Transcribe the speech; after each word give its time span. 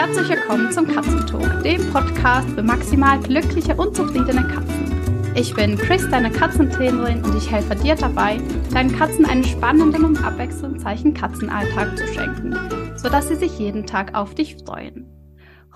Herzlich 0.00 0.30
willkommen 0.30 0.72
zum 0.72 0.86
Katzentalk, 0.88 1.62
dem 1.62 1.92
Podcast 1.92 2.48
für 2.48 2.62
maximal 2.62 3.20
glückliche 3.20 3.74
und 3.74 3.94
zufriedene 3.94 4.48
Katzen. 4.48 5.34
Ich 5.34 5.52
bin 5.52 5.76
Chris, 5.76 6.08
deine 6.08 6.30
Katzentrainerin 6.30 7.22
und 7.22 7.36
ich 7.36 7.50
helfe 7.50 7.76
dir 7.76 7.96
dabei, 7.96 8.40
deinen 8.72 8.96
Katzen 8.96 9.26
einen 9.26 9.44
spannenden 9.44 10.06
und 10.06 10.24
abwechslungsreichen 10.24 11.12
Katzenalltag 11.12 11.98
zu 11.98 12.06
schenken, 12.14 12.56
sodass 12.96 13.28
sie 13.28 13.34
sich 13.34 13.58
jeden 13.58 13.84
Tag 13.84 14.14
auf 14.14 14.34
dich 14.34 14.56
freuen. 14.64 15.19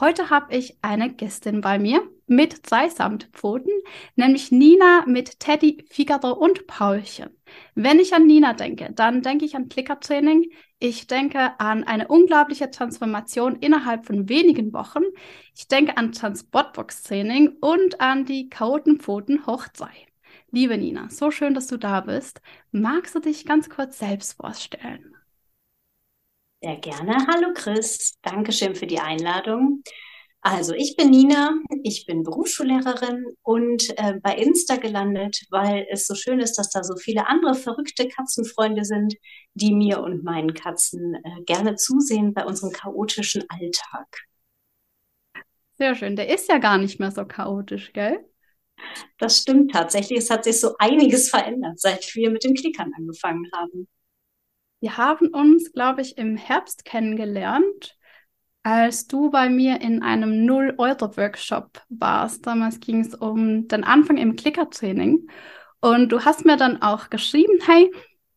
Heute 0.00 0.28
habe 0.28 0.56
ich 0.56 0.76
eine 0.82 1.12
Gästin 1.14 1.60
bei 1.60 1.78
mir 1.78 2.02
mit 2.26 2.66
zwei 2.66 2.88
Samtpfoten, 2.88 3.72
nämlich 4.16 4.50
Nina 4.50 5.04
mit 5.06 5.38
Teddy, 5.38 5.84
Figaro 5.88 6.32
und 6.32 6.66
Paulchen. 6.66 7.30
Wenn 7.76 8.00
ich 8.00 8.12
an 8.12 8.26
Nina 8.26 8.54
denke, 8.54 8.90
dann 8.92 9.22
denke 9.22 9.44
ich 9.44 9.54
an 9.54 9.68
Klickertraining. 9.68 10.50
Ich 10.80 11.06
denke 11.06 11.60
an 11.60 11.84
eine 11.84 12.08
unglaubliche 12.08 12.70
Transformation 12.70 13.56
innerhalb 13.56 14.04
von 14.04 14.28
wenigen 14.28 14.72
Wochen. 14.72 15.02
Ich 15.54 15.68
denke 15.68 15.96
an 15.96 16.10
Transportbox-Training 16.10 17.56
und 17.60 18.00
an 18.00 18.24
die 18.24 18.48
Chaotenpfoten 18.48 19.46
hoch 19.46 19.66
zwei. 19.72 19.92
Liebe 20.50 20.76
Nina, 20.76 21.08
so 21.10 21.30
schön, 21.30 21.54
dass 21.54 21.68
du 21.68 21.76
da 21.76 22.00
bist. 22.00 22.40
Magst 22.72 23.14
du 23.14 23.20
dich 23.20 23.44
ganz 23.46 23.70
kurz 23.70 23.98
selbst 24.00 24.34
vorstellen? 24.34 25.13
Sehr 26.64 26.76
gerne. 26.76 27.14
Hallo 27.26 27.52
Chris, 27.52 28.18
Dankeschön 28.22 28.74
für 28.74 28.86
die 28.86 28.98
Einladung. 28.98 29.82
Also 30.40 30.72
ich 30.72 30.96
bin 30.96 31.10
Nina, 31.10 31.52
ich 31.82 32.06
bin 32.06 32.22
Berufsschullehrerin 32.22 33.26
und 33.42 33.90
äh, 33.98 34.14
bei 34.22 34.34
Insta 34.34 34.76
gelandet, 34.76 35.42
weil 35.50 35.86
es 35.90 36.06
so 36.06 36.14
schön 36.14 36.40
ist, 36.40 36.54
dass 36.54 36.70
da 36.70 36.82
so 36.82 36.96
viele 36.96 37.26
andere 37.26 37.54
verrückte 37.54 38.08
Katzenfreunde 38.08 38.86
sind, 38.86 39.14
die 39.52 39.74
mir 39.74 40.00
und 40.00 40.24
meinen 40.24 40.54
Katzen 40.54 41.16
äh, 41.16 41.42
gerne 41.42 41.74
zusehen 41.74 42.32
bei 42.32 42.46
unserem 42.46 42.72
chaotischen 42.72 43.44
Alltag. 43.50 44.22
Sehr 45.74 45.94
schön. 45.94 46.16
Der 46.16 46.32
ist 46.32 46.48
ja 46.48 46.56
gar 46.56 46.78
nicht 46.78 46.98
mehr 46.98 47.10
so 47.10 47.26
chaotisch, 47.26 47.92
gell? 47.92 48.24
Das 49.18 49.42
stimmt 49.42 49.72
tatsächlich. 49.72 50.20
Es 50.20 50.30
hat 50.30 50.44
sich 50.44 50.60
so 50.60 50.76
einiges 50.78 51.28
verändert, 51.28 51.78
seit 51.78 52.14
wir 52.14 52.30
mit 52.30 52.42
den 52.42 52.54
Klickern 52.54 52.90
angefangen 52.96 53.50
haben. 53.52 53.86
Wir 54.84 54.98
haben 54.98 55.28
uns, 55.28 55.72
glaube 55.72 56.02
ich, 56.02 56.18
im 56.18 56.36
Herbst 56.36 56.84
kennengelernt 56.84 57.96
als 58.62 59.06
du 59.06 59.30
bei 59.30 59.48
mir 59.48 59.80
in 59.80 60.02
einem 60.02 60.44
Null-Euro-Workshop 60.44 61.80
warst. 61.88 62.46
Damals 62.46 62.80
ging 62.80 63.00
es 63.00 63.14
um 63.14 63.66
den 63.66 63.82
Anfang 63.82 64.18
im 64.18 64.36
Clicker-Training. 64.36 65.26
Und 65.80 66.12
du 66.12 66.26
hast 66.26 66.44
mir 66.44 66.58
dann 66.58 66.82
auch 66.82 67.08
geschrieben, 67.08 67.60
hey, 67.64 67.90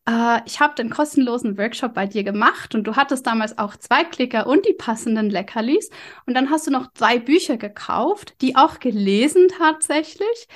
äh, 0.07 0.39
ich 0.45 0.61
habe 0.61 0.75
den 0.75 0.89
kostenlosen 0.89 1.57
Workshop 1.57 1.93
bei 1.93 2.07
dir 2.07 2.23
gemacht 2.23 2.75
und 2.75 2.85
du 2.85 2.95
hattest 2.95 3.27
damals 3.27 3.57
auch 3.57 3.75
zwei 3.75 4.05
Klicker 4.05 4.47
und 4.47 4.65
die 4.65 4.73
passenden 4.73 5.29
Leckerlis. 5.29 5.89
Und 6.27 6.33
dann 6.33 6.49
hast 6.49 6.65
du 6.65 6.71
noch 6.71 6.87
drei 6.93 7.19
Bücher 7.19 7.57
gekauft, 7.57 8.35
die 8.39 8.55
auch 8.55 8.79
gelesen 8.79 9.49
tatsächlich. 9.49 10.47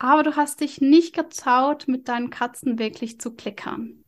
Aber 0.00 0.24
du 0.24 0.34
hast 0.34 0.60
dich 0.60 0.80
nicht 0.80 1.14
getraut, 1.14 1.86
mit 1.86 2.08
deinen 2.08 2.30
Katzen 2.30 2.80
wirklich 2.80 3.20
zu 3.20 3.36
klickern. 3.36 4.02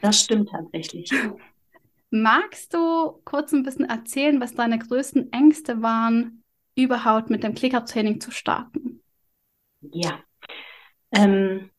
Das 0.00 0.20
stimmt 0.20 0.50
tatsächlich. 0.50 1.10
Magst 2.10 2.72
du 2.72 3.20
kurz 3.24 3.52
ein 3.52 3.62
bisschen 3.62 3.86
erzählen, 3.86 4.40
was 4.40 4.54
deine 4.54 4.78
größten 4.78 5.32
Ängste 5.32 5.82
waren, 5.82 6.44
überhaupt 6.76 7.30
mit 7.30 7.42
dem 7.42 7.54
Klickertraining 7.54 8.20
zu 8.20 8.30
starten? 8.30 9.02
Ja. 9.80 10.20
Ähm, 11.12 11.70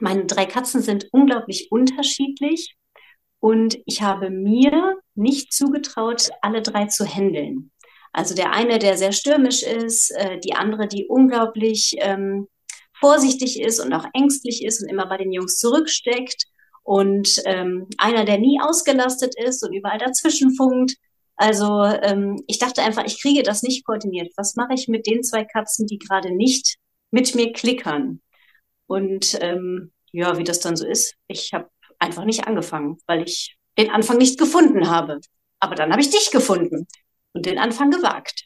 meine 0.00 0.26
drei 0.26 0.46
Katzen 0.46 0.82
sind 0.82 1.08
unglaublich 1.12 1.70
unterschiedlich 1.70 2.76
und 3.40 3.78
ich 3.86 4.02
habe 4.02 4.30
mir 4.30 4.96
nicht 5.14 5.52
zugetraut, 5.52 6.30
alle 6.42 6.62
drei 6.62 6.86
zu 6.86 7.06
handeln. 7.06 7.70
Also 8.12 8.34
der 8.34 8.52
eine, 8.52 8.78
der 8.78 8.96
sehr 8.96 9.12
stürmisch 9.12 9.62
ist, 9.62 10.10
äh, 10.12 10.38
die 10.40 10.54
andere, 10.54 10.88
die 10.88 11.06
unglaublich 11.06 11.96
ähm, 11.98 12.48
vorsichtig 12.92 13.60
ist 13.60 13.80
und 13.80 13.92
auch 13.92 14.06
ängstlich 14.14 14.64
ist 14.64 14.82
und 14.82 14.88
immer 14.88 15.06
bei 15.06 15.16
den 15.16 15.32
Jungs 15.32 15.58
zurücksteckt 15.58 16.46
und 16.84 17.42
ähm, 17.46 17.88
einer, 17.98 18.24
der 18.24 18.38
nie 18.38 18.60
ausgelastet 18.60 19.34
ist 19.36 19.64
und 19.66 19.72
überall 19.72 19.98
dazwischen 19.98 20.54
funkt. 20.54 20.94
Also 21.36 21.82
ähm, 21.82 22.42
ich 22.46 22.58
dachte 22.58 22.82
einfach, 22.82 23.04
ich 23.04 23.20
kriege 23.20 23.42
das 23.42 23.62
nicht 23.62 23.84
koordiniert. 23.84 24.32
Was 24.36 24.54
mache 24.54 24.74
ich 24.74 24.86
mit 24.86 25.06
den 25.06 25.24
zwei 25.24 25.44
Katzen, 25.44 25.86
die 25.86 25.98
gerade 25.98 26.30
nicht 26.30 26.76
mit 27.10 27.34
mir 27.34 27.52
klickern? 27.52 28.20
Und 28.86 29.36
ähm, 29.40 29.92
ja, 30.12 30.38
wie 30.38 30.44
das 30.44 30.60
dann 30.60 30.76
so 30.76 30.86
ist, 30.86 31.14
ich 31.26 31.52
habe 31.52 31.68
einfach 31.98 32.24
nicht 32.24 32.46
angefangen, 32.46 32.98
weil 33.06 33.22
ich 33.22 33.56
den 33.78 33.90
Anfang 33.90 34.18
nicht 34.18 34.38
gefunden 34.38 34.90
habe. 34.90 35.20
Aber 35.58 35.74
dann 35.74 35.90
habe 35.90 36.02
ich 36.02 36.10
dich 36.10 36.30
gefunden 36.30 36.86
und 37.32 37.46
den 37.46 37.58
Anfang 37.58 37.90
gewagt. 37.90 38.44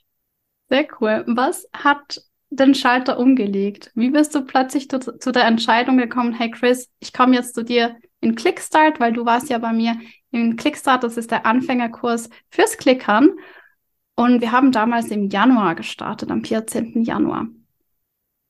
Sehr 0.71 0.87
cool. 1.01 1.25
Was 1.27 1.69
hat 1.73 2.23
den 2.51 2.75
Schalter 2.75 3.19
umgelegt? 3.19 3.91
Wie 3.95 4.11
bist 4.11 4.35
du 4.35 4.43
plötzlich 4.43 4.89
zu, 4.89 4.99
zu 4.99 5.33
der 5.33 5.45
Entscheidung 5.45 5.97
gekommen, 5.99 6.33
hey 6.33 6.51
Chris, 6.51 6.91
ich 7.01 7.13
komme 7.13 7.35
jetzt 7.35 7.55
zu 7.55 7.65
dir 7.65 7.97
in 8.21 8.35
Clickstart, 8.35 9.01
weil 9.01 9.13
du 9.13 9.25
warst 9.25 9.49
ja 9.51 9.59
bei 9.59 9.73
mir 9.73 9.97
in 10.31 10.57
Clickstart, 10.57 11.05
das 11.05 11.17
ist 11.17 11.31
der 11.31 11.47
Anfängerkurs 11.47 12.29
fürs 12.51 12.77
Klickern. 12.77 13.31
Und 14.15 14.41
wir 14.41 14.51
haben 14.51 14.73
damals 14.73 15.11
im 15.11 15.29
Januar 15.29 15.75
gestartet, 15.75 16.31
am 16.31 16.45
14. 16.45 17.03
Januar. 17.05 17.43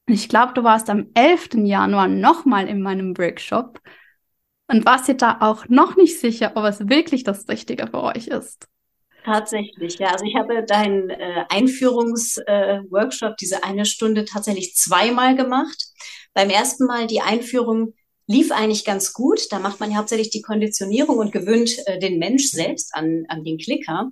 Und 0.08 0.14
ich 0.14 0.28
glaube, 0.30 0.54
du 0.54 0.64
warst 0.64 0.88
am 0.88 1.08
11. 1.12 1.66
Januar 1.66 2.08
nochmal 2.08 2.66
in 2.66 2.80
meinem 2.80 3.18
Workshop 3.18 3.80
und 4.68 4.86
warst 4.86 5.08
dir 5.08 5.16
da 5.16 5.38
auch 5.40 5.68
noch 5.68 5.96
nicht 5.96 6.18
sicher, 6.18 6.52
ob 6.54 6.64
es 6.64 6.88
wirklich 6.88 7.24
das 7.24 7.48
Richtige 7.48 7.86
für 7.86 8.02
euch 8.02 8.28
ist. 8.28 8.68
Tatsächlich, 9.28 9.98
ja. 9.98 10.08
Also 10.12 10.24
ich 10.24 10.34
habe 10.36 10.64
deinen 10.64 11.10
äh, 11.10 11.44
Einführungsworkshop, 11.50 13.32
äh, 13.32 13.36
diese 13.38 13.62
eine 13.62 13.84
Stunde, 13.84 14.24
tatsächlich 14.24 14.74
zweimal 14.74 15.36
gemacht. 15.36 15.88
Beim 16.32 16.48
ersten 16.48 16.86
Mal 16.86 17.06
die 17.06 17.20
Einführung 17.20 17.92
lief 18.26 18.50
eigentlich 18.52 18.86
ganz 18.86 19.12
gut. 19.12 19.40
Da 19.50 19.58
macht 19.58 19.80
man 19.80 19.94
hauptsächlich 19.94 20.30
die 20.30 20.40
Konditionierung 20.40 21.18
und 21.18 21.30
gewöhnt 21.30 21.70
äh, 21.84 21.98
den 21.98 22.18
Mensch 22.18 22.44
selbst 22.44 22.94
an, 22.94 23.26
an 23.28 23.44
den 23.44 23.58
Klicker. 23.58 24.08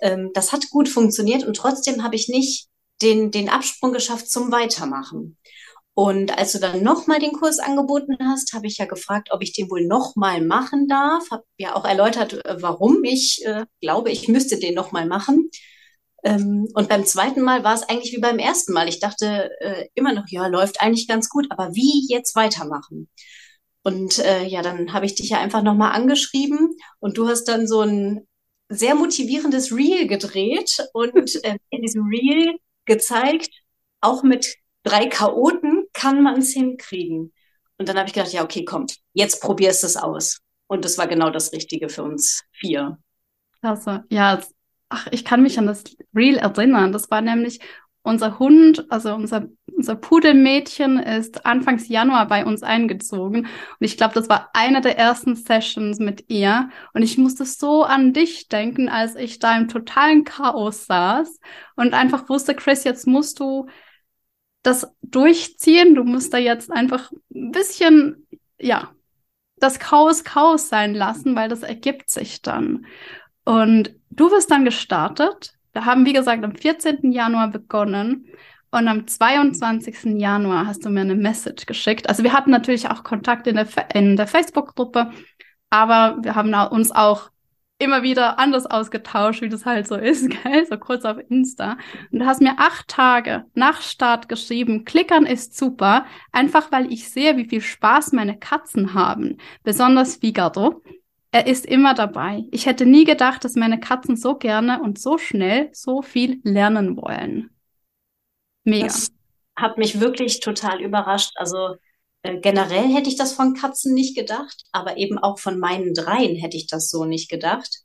Ähm, 0.00 0.32
das 0.34 0.52
hat 0.52 0.68
gut 0.70 0.88
funktioniert 0.88 1.44
und 1.44 1.56
trotzdem 1.56 2.02
habe 2.02 2.16
ich 2.16 2.28
nicht 2.28 2.66
den, 3.02 3.30
den 3.30 3.48
Absprung 3.48 3.92
geschafft 3.92 4.28
zum 4.28 4.50
Weitermachen. 4.50 5.38
Und 5.98 6.36
als 6.36 6.52
du 6.52 6.58
dann 6.58 6.82
nochmal 6.82 7.20
den 7.20 7.32
Kurs 7.32 7.58
angeboten 7.58 8.18
hast, 8.20 8.52
habe 8.52 8.66
ich 8.66 8.76
ja 8.76 8.84
gefragt, 8.84 9.30
ob 9.32 9.42
ich 9.42 9.54
den 9.54 9.70
wohl 9.70 9.86
nochmal 9.86 10.42
machen 10.42 10.88
darf. 10.88 11.30
Habe 11.30 11.44
ja 11.56 11.74
auch 11.74 11.86
erläutert, 11.86 12.34
äh, 12.44 12.60
warum 12.60 13.02
ich 13.02 13.42
äh, 13.46 13.64
glaube, 13.80 14.10
ich 14.10 14.28
müsste 14.28 14.58
den 14.58 14.74
nochmal 14.74 15.06
machen. 15.06 15.48
Ähm, 16.22 16.68
und 16.74 16.90
beim 16.90 17.06
zweiten 17.06 17.40
Mal 17.40 17.64
war 17.64 17.74
es 17.74 17.88
eigentlich 17.88 18.12
wie 18.12 18.20
beim 18.20 18.38
ersten 18.38 18.74
Mal. 18.74 18.90
Ich 18.90 19.00
dachte 19.00 19.50
äh, 19.60 19.86
immer 19.94 20.12
noch, 20.12 20.24
ja, 20.28 20.46
läuft 20.48 20.82
eigentlich 20.82 21.08
ganz 21.08 21.30
gut, 21.30 21.46
aber 21.48 21.74
wie 21.74 22.06
jetzt 22.10 22.36
weitermachen? 22.36 23.08
Und 23.82 24.18
äh, 24.18 24.44
ja, 24.44 24.60
dann 24.60 24.92
habe 24.92 25.06
ich 25.06 25.14
dich 25.14 25.30
ja 25.30 25.38
einfach 25.38 25.62
nochmal 25.62 25.92
angeschrieben 25.92 26.76
und 26.98 27.16
du 27.16 27.26
hast 27.26 27.44
dann 27.44 27.66
so 27.66 27.80
ein 27.80 28.28
sehr 28.68 28.96
motivierendes 28.96 29.74
Reel 29.74 30.06
gedreht 30.08 30.76
und 30.92 31.42
äh, 31.42 31.56
in 31.70 31.80
diesem 31.80 32.06
Reel 32.08 32.56
gezeigt, 32.84 33.48
auch 34.02 34.22
mit 34.22 34.56
drei 34.86 35.08
Chaoten 35.08 35.75
kann 35.96 36.22
man 36.22 36.38
es 36.38 36.52
hinkriegen. 36.52 37.32
Und 37.78 37.88
dann 37.88 37.96
habe 37.96 38.06
ich 38.06 38.14
gedacht, 38.14 38.32
ja, 38.32 38.44
okay, 38.44 38.64
komm, 38.64 38.86
jetzt 39.14 39.40
probierst 39.42 39.82
du 39.82 39.86
es 39.86 39.96
aus. 39.96 40.40
Und 40.66 40.84
das 40.84 40.98
war 40.98 41.06
genau 41.06 41.30
das 41.30 41.52
Richtige 41.52 41.88
für 41.88 42.02
uns 42.02 42.42
vier. 42.52 42.98
Klasse. 43.60 44.04
Ja, 44.10 44.40
ach, 44.88 45.06
ich 45.10 45.24
kann 45.24 45.42
mich 45.42 45.58
an 45.58 45.66
das 45.66 45.84
Reel 46.14 46.36
erinnern. 46.36 46.92
Das 46.92 47.10
war 47.10 47.20
nämlich 47.20 47.60
unser 48.02 48.38
Hund, 48.38 48.86
also 48.90 49.14
unser, 49.14 49.46
unser 49.74 49.96
Pudelmädchen 49.96 50.98
ist 50.98 51.44
Anfangs 51.44 51.88
Januar 51.88 52.28
bei 52.28 52.44
uns 52.44 52.62
eingezogen. 52.62 53.46
Und 53.46 53.48
ich 53.80 53.96
glaube, 53.96 54.14
das 54.14 54.28
war 54.28 54.50
eine 54.52 54.80
der 54.80 54.98
ersten 54.98 55.34
Sessions 55.34 55.98
mit 55.98 56.26
ihr. 56.28 56.68
Und 56.92 57.02
ich 57.02 57.16
musste 57.18 57.44
so 57.44 57.84
an 57.84 58.12
dich 58.12 58.48
denken, 58.48 58.88
als 58.88 59.16
ich 59.16 59.38
da 59.38 59.56
im 59.56 59.68
totalen 59.68 60.24
Chaos 60.24 60.86
saß 60.86 61.40
und 61.74 61.94
einfach 61.94 62.28
wusste, 62.28 62.54
Chris, 62.54 62.84
jetzt 62.84 63.06
musst 63.06 63.40
du 63.40 63.66
das 64.66 64.86
durchziehen. 65.02 65.94
Du 65.94 66.04
musst 66.04 66.32
da 66.34 66.38
jetzt 66.38 66.70
einfach 66.70 67.12
ein 67.34 67.52
bisschen, 67.52 68.26
ja, 68.58 68.90
das 69.58 69.78
Chaos 69.78 70.24
Chaos 70.24 70.68
sein 70.68 70.94
lassen, 70.94 71.34
weil 71.36 71.48
das 71.48 71.62
ergibt 71.62 72.10
sich 72.10 72.42
dann. 72.42 72.86
Und 73.44 73.94
du 74.10 74.30
wirst 74.30 74.50
dann 74.50 74.64
gestartet 74.64 75.56
wir 75.76 75.84
haben, 75.84 76.06
wie 76.06 76.14
gesagt, 76.14 76.42
am 76.42 76.54
14. 76.54 77.12
Januar 77.12 77.48
begonnen 77.48 78.28
und 78.70 78.88
am 78.88 79.06
22. 79.06 80.18
Januar 80.18 80.66
hast 80.66 80.86
du 80.86 80.88
mir 80.88 81.02
eine 81.02 81.14
Message 81.14 81.66
geschickt. 81.66 82.08
Also 82.08 82.22
wir 82.22 82.32
hatten 82.32 82.50
natürlich 82.50 82.88
auch 82.88 83.04
Kontakt 83.04 83.46
in 83.46 83.56
der, 83.56 83.66
in 83.92 84.16
der 84.16 84.26
Facebook-Gruppe, 84.26 85.10
aber 85.68 86.16
wir 86.22 86.34
haben 86.34 86.54
uns 86.72 86.92
auch 86.92 87.28
immer 87.78 88.02
wieder 88.02 88.38
anders 88.38 88.66
ausgetauscht, 88.66 89.42
wie 89.42 89.48
das 89.48 89.66
halt 89.66 89.86
so 89.86 89.96
ist, 89.96 90.28
gell? 90.42 90.66
so 90.66 90.78
kurz 90.78 91.04
auf 91.04 91.18
Insta. 91.28 91.76
Und 92.10 92.20
du 92.20 92.26
hast 92.26 92.40
mir 92.40 92.54
acht 92.58 92.88
Tage 92.88 93.44
nach 93.54 93.82
Start 93.82 94.28
geschrieben, 94.28 94.84
Klickern 94.84 95.26
ist 95.26 95.56
super, 95.56 96.06
einfach 96.32 96.72
weil 96.72 96.92
ich 96.92 97.10
sehe, 97.10 97.36
wie 97.36 97.48
viel 97.48 97.60
Spaß 97.60 98.12
meine 98.12 98.38
Katzen 98.38 98.94
haben, 98.94 99.38
besonders 99.62 100.16
Figaro. 100.16 100.82
Er 101.32 101.46
ist 101.46 101.66
immer 101.66 101.92
dabei. 101.92 102.44
Ich 102.50 102.64
hätte 102.64 102.86
nie 102.86 103.04
gedacht, 103.04 103.44
dass 103.44 103.56
meine 103.56 103.78
Katzen 103.78 104.16
so 104.16 104.36
gerne 104.36 104.80
und 104.80 104.98
so 104.98 105.18
schnell 105.18 105.68
so 105.72 106.00
viel 106.00 106.40
lernen 106.44 106.96
wollen. 106.96 107.50
Mega. 108.64 108.86
Das 108.86 109.10
hat 109.54 109.76
mich 109.76 110.00
wirklich 110.00 110.40
total 110.40 110.80
überrascht. 110.80 111.32
Also 111.36 111.76
generell 112.22 112.92
hätte 112.92 113.08
ich 113.08 113.16
das 113.16 113.32
von 113.32 113.54
Katzen 113.54 113.94
nicht 113.94 114.16
gedacht, 114.16 114.64
aber 114.72 114.96
eben 114.96 115.18
auch 115.18 115.38
von 115.38 115.58
meinen 115.58 115.94
dreien 115.94 116.36
hätte 116.36 116.56
ich 116.56 116.66
das 116.66 116.88
so 116.90 117.04
nicht 117.04 117.30
gedacht. 117.30 117.82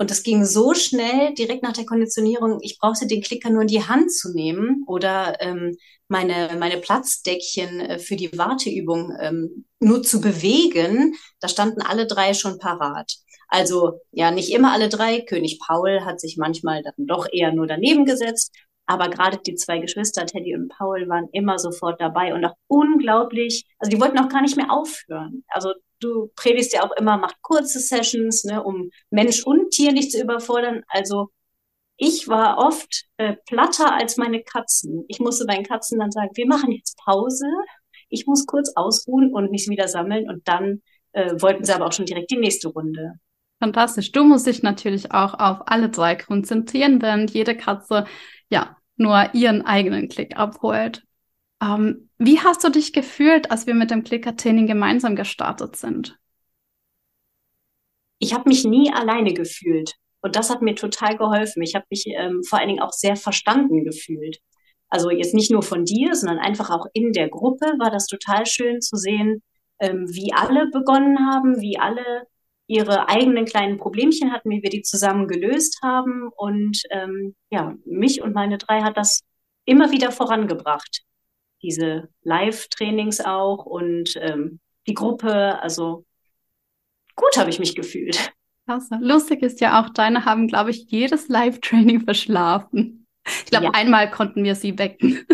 Und 0.00 0.10
es 0.10 0.22
ging 0.22 0.46
so 0.46 0.72
schnell, 0.72 1.34
direkt 1.34 1.62
nach 1.62 1.74
der 1.74 1.84
Konditionierung, 1.84 2.58
ich 2.62 2.78
brauchte 2.78 3.06
den 3.06 3.20
Klicker 3.20 3.50
nur 3.50 3.62
in 3.62 3.68
die 3.68 3.84
Hand 3.86 4.10
zu 4.10 4.32
nehmen 4.32 4.82
oder 4.86 5.38
ähm, 5.40 5.76
meine, 6.08 6.56
meine 6.58 6.78
Platzdeckchen 6.78 7.80
äh, 7.80 7.98
für 7.98 8.16
die 8.16 8.36
Warteübung 8.36 9.12
ähm, 9.20 9.66
nur 9.78 10.02
zu 10.02 10.22
bewegen. 10.22 11.14
Da 11.38 11.48
standen 11.48 11.82
alle 11.82 12.06
drei 12.06 12.32
schon 12.32 12.58
parat. 12.58 13.16
Also 13.48 14.00
ja, 14.10 14.30
nicht 14.30 14.50
immer 14.52 14.72
alle 14.72 14.88
drei. 14.88 15.20
König 15.20 15.58
Paul 15.60 16.00
hat 16.04 16.18
sich 16.18 16.36
manchmal 16.38 16.82
dann 16.82 16.94
doch 16.96 17.26
eher 17.30 17.52
nur 17.52 17.66
daneben 17.66 18.06
gesetzt. 18.06 18.52
Aber 18.90 19.08
gerade 19.08 19.38
die 19.38 19.54
zwei 19.54 19.78
Geschwister, 19.78 20.26
Teddy 20.26 20.56
und 20.56 20.68
Paul, 20.68 21.08
waren 21.08 21.28
immer 21.30 21.60
sofort 21.60 22.00
dabei 22.00 22.34
und 22.34 22.44
auch 22.44 22.56
unglaublich, 22.66 23.64
also 23.78 23.88
die 23.88 24.00
wollten 24.00 24.18
auch 24.18 24.28
gar 24.28 24.42
nicht 24.42 24.56
mehr 24.56 24.72
aufhören. 24.72 25.44
Also 25.46 25.74
du 26.00 26.32
predigst 26.34 26.72
ja 26.72 26.82
auch 26.82 26.90
immer, 26.96 27.16
macht 27.16 27.40
kurze 27.40 27.78
Sessions, 27.78 28.42
ne, 28.42 28.60
um 28.60 28.90
Mensch 29.10 29.46
und 29.46 29.70
Tier 29.70 29.92
nicht 29.92 30.10
zu 30.10 30.20
überfordern. 30.20 30.82
Also 30.88 31.28
ich 31.98 32.26
war 32.26 32.58
oft 32.58 33.04
äh, 33.18 33.36
platter 33.46 33.94
als 33.94 34.16
meine 34.16 34.42
Katzen. 34.42 35.04
Ich 35.06 35.20
musste 35.20 35.44
meinen 35.44 35.64
Katzen 35.64 36.00
dann 36.00 36.10
sagen, 36.10 36.30
wir 36.34 36.48
machen 36.48 36.72
jetzt 36.72 36.98
Pause. 36.98 37.46
Ich 38.08 38.26
muss 38.26 38.44
kurz 38.44 38.72
ausruhen 38.74 39.32
und 39.32 39.52
mich 39.52 39.68
wieder 39.68 39.86
sammeln 39.86 40.28
und 40.28 40.48
dann 40.48 40.82
äh, 41.12 41.40
wollten 41.40 41.62
sie 41.62 41.72
aber 41.72 41.86
auch 41.86 41.92
schon 41.92 42.06
direkt 42.06 42.32
die 42.32 42.38
nächste 42.38 42.66
Runde. 42.66 43.20
Fantastisch. 43.60 44.10
Du 44.10 44.24
musst 44.24 44.48
dich 44.48 44.64
natürlich 44.64 45.12
auch 45.12 45.34
auf 45.34 45.60
alle 45.66 45.90
drei 45.90 46.16
konzentrieren, 46.16 47.00
während 47.00 47.30
jede 47.30 47.56
Katze 47.56 48.06
ja 48.48 48.76
nur 49.00 49.34
ihren 49.34 49.62
eigenen 49.62 50.08
Klick 50.08 50.36
abholt. 50.36 51.04
Ähm, 51.62 52.10
wie 52.18 52.40
hast 52.40 52.62
du 52.62 52.70
dich 52.70 52.92
gefühlt, 52.92 53.50
als 53.50 53.66
wir 53.66 53.74
mit 53.74 53.90
dem 53.90 54.04
Clicker-Training 54.04 54.66
gemeinsam 54.66 55.16
gestartet 55.16 55.76
sind? 55.76 56.18
Ich 58.18 58.34
habe 58.34 58.48
mich 58.48 58.64
nie 58.64 58.92
alleine 58.92 59.32
gefühlt. 59.32 59.94
Und 60.20 60.36
das 60.36 60.50
hat 60.50 60.62
mir 60.62 60.74
total 60.74 61.16
geholfen. 61.16 61.62
Ich 61.62 61.74
habe 61.74 61.86
mich 61.90 62.04
ähm, 62.06 62.42
vor 62.44 62.58
allen 62.58 62.68
Dingen 62.68 62.82
auch 62.82 62.92
sehr 62.92 63.16
verstanden 63.16 63.84
gefühlt. 63.84 64.38
Also 64.90 65.10
jetzt 65.10 65.34
nicht 65.34 65.50
nur 65.50 65.62
von 65.62 65.84
dir, 65.84 66.14
sondern 66.14 66.38
einfach 66.38 66.70
auch 66.70 66.86
in 66.92 67.12
der 67.12 67.28
Gruppe 67.28 67.64
war 67.78 67.90
das 67.90 68.06
total 68.06 68.44
schön 68.44 68.80
zu 68.80 68.96
sehen, 68.96 69.42
ähm, 69.78 70.06
wie 70.08 70.32
alle 70.34 70.66
begonnen 70.70 71.30
haben, 71.30 71.60
wie 71.60 71.78
alle 71.78 72.26
ihre 72.70 73.08
eigenen 73.08 73.46
kleinen 73.46 73.78
Problemchen 73.78 74.30
hatten, 74.30 74.48
wie 74.50 74.62
wir 74.62 74.70
die 74.70 74.82
zusammen 74.82 75.26
gelöst 75.26 75.80
haben. 75.82 76.28
Und 76.36 76.82
ähm, 76.90 77.34
ja, 77.50 77.74
mich 77.84 78.22
und 78.22 78.32
meine 78.32 78.58
drei 78.58 78.82
hat 78.82 78.96
das 78.96 79.22
immer 79.64 79.90
wieder 79.90 80.12
vorangebracht. 80.12 81.02
Diese 81.62 82.08
Live-Trainings 82.22 83.20
auch 83.20 83.66
und 83.66 84.14
ähm, 84.20 84.60
die 84.86 84.94
Gruppe. 84.94 85.60
Also 85.60 86.04
gut 87.16 87.36
habe 87.36 87.50
ich 87.50 87.58
mich 87.58 87.74
gefühlt. 87.74 88.32
Klasse. 88.66 88.98
Lustig 89.00 89.42
ist 89.42 89.60
ja 89.60 89.82
auch, 89.82 89.90
deine 89.90 90.24
haben, 90.24 90.46
glaube 90.46 90.70
ich, 90.70 90.86
jedes 90.90 91.26
Live-Training 91.28 92.02
verschlafen. 92.04 93.04
Ich 93.26 93.46
glaube, 93.46 93.66
ja. 93.66 93.70
einmal 93.72 94.10
konnten 94.12 94.44
wir 94.44 94.54
sie 94.54 94.78
wecken. 94.78 95.26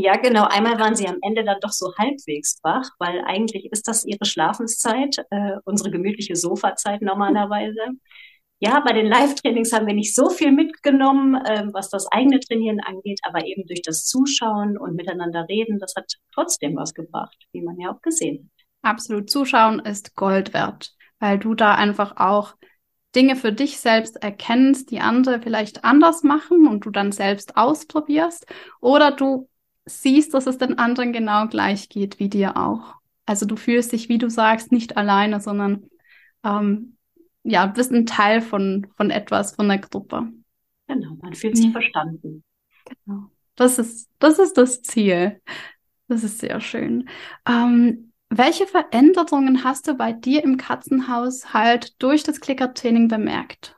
Ja, 0.00 0.16
genau. 0.16 0.44
Einmal 0.44 0.78
waren 0.78 0.94
sie 0.94 1.08
am 1.08 1.18
Ende 1.22 1.42
dann 1.42 1.58
doch 1.60 1.72
so 1.72 1.92
halbwegs 1.98 2.60
wach, 2.62 2.88
weil 3.00 3.20
eigentlich 3.26 3.66
ist 3.72 3.88
das 3.88 4.04
ihre 4.04 4.24
Schlafenszeit, 4.24 5.16
äh, 5.30 5.56
unsere 5.64 5.90
gemütliche 5.90 6.36
Sofazeit 6.36 7.02
normalerweise. 7.02 7.80
Ja, 8.60 8.78
bei 8.78 8.92
den 8.92 9.06
Live-Trainings 9.06 9.72
haben 9.72 9.88
wir 9.88 9.94
nicht 9.94 10.14
so 10.14 10.30
viel 10.30 10.52
mitgenommen, 10.52 11.34
äh, 11.34 11.64
was 11.72 11.90
das 11.90 12.06
eigene 12.12 12.38
Trainieren 12.38 12.78
angeht, 12.78 13.18
aber 13.24 13.44
eben 13.44 13.66
durch 13.66 13.82
das 13.82 14.04
Zuschauen 14.04 14.78
und 14.78 14.94
miteinander 14.94 15.46
reden, 15.48 15.80
das 15.80 15.94
hat 15.96 16.12
trotzdem 16.32 16.76
was 16.76 16.94
gebracht, 16.94 17.36
wie 17.50 17.62
man 17.62 17.80
ja 17.80 17.90
auch 17.90 18.00
gesehen 18.00 18.52
hat. 18.84 18.92
Absolut. 18.92 19.30
Zuschauen 19.30 19.80
ist 19.80 20.14
Gold 20.14 20.54
wert, 20.54 20.94
weil 21.18 21.40
du 21.40 21.56
da 21.56 21.74
einfach 21.74 22.18
auch 22.18 22.54
Dinge 23.16 23.34
für 23.34 23.52
dich 23.52 23.80
selbst 23.80 24.22
erkennst, 24.22 24.92
die 24.92 25.00
andere 25.00 25.40
vielleicht 25.40 25.82
anders 25.82 26.22
machen 26.22 26.68
und 26.68 26.84
du 26.86 26.90
dann 26.90 27.10
selbst 27.10 27.56
ausprobierst. 27.56 28.46
Oder 28.80 29.10
du 29.10 29.48
siehst, 29.88 30.34
dass 30.34 30.46
es 30.46 30.58
den 30.58 30.78
anderen 30.78 31.12
genau 31.12 31.46
gleich 31.46 31.88
geht 31.88 32.18
wie 32.18 32.28
dir 32.28 32.56
auch. 32.56 32.94
Also 33.26 33.46
du 33.46 33.56
fühlst 33.56 33.92
dich, 33.92 34.08
wie 34.08 34.18
du 34.18 34.30
sagst, 34.30 34.72
nicht 34.72 34.96
alleine, 34.96 35.40
sondern 35.40 35.88
ähm, 36.44 36.96
ja, 37.42 37.66
bist 37.66 37.92
ein 37.92 38.06
Teil 38.06 38.40
von, 38.40 38.86
von 38.96 39.10
etwas, 39.10 39.54
von 39.54 39.68
der 39.68 39.78
Gruppe. 39.78 40.28
Genau, 40.86 41.16
man 41.20 41.34
fühlt 41.34 41.56
sich 41.56 41.66
ja. 41.66 41.72
verstanden. 41.72 42.42
Genau. 42.84 43.30
Das 43.56 43.78
ist, 43.78 44.08
das 44.18 44.38
ist 44.38 44.56
das 44.56 44.82
Ziel. 44.82 45.40
Das 46.06 46.24
ist 46.24 46.38
sehr 46.38 46.60
schön. 46.60 47.08
Ähm, 47.46 48.12
welche 48.30 48.66
Veränderungen 48.66 49.64
hast 49.64 49.88
du 49.88 49.94
bei 49.94 50.12
dir 50.12 50.44
im 50.44 50.56
Katzenhaushalt 50.56 52.00
durch 52.02 52.22
das 52.22 52.40
Clicker-Training 52.40 53.08
bemerkt? 53.08 53.77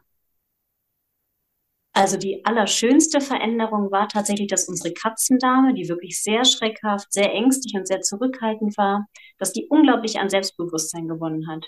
Also 2.00 2.16
die 2.16 2.42
allerschönste 2.46 3.20
Veränderung 3.20 3.90
war 3.90 4.08
tatsächlich, 4.08 4.48
dass 4.48 4.70
unsere 4.70 4.94
Katzendame, 4.94 5.74
die 5.74 5.90
wirklich 5.90 6.22
sehr 6.22 6.46
schreckhaft, 6.46 7.12
sehr 7.12 7.30
ängstlich 7.34 7.74
und 7.74 7.86
sehr 7.86 8.00
zurückhaltend 8.00 8.78
war, 8.78 9.06
dass 9.36 9.52
die 9.52 9.66
unglaublich 9.68 10.18
an 10.18 10.30
Selbstbewusstsein 10.30 11.08
gewonnen 11.08 11.46
hat. 11.46 11.66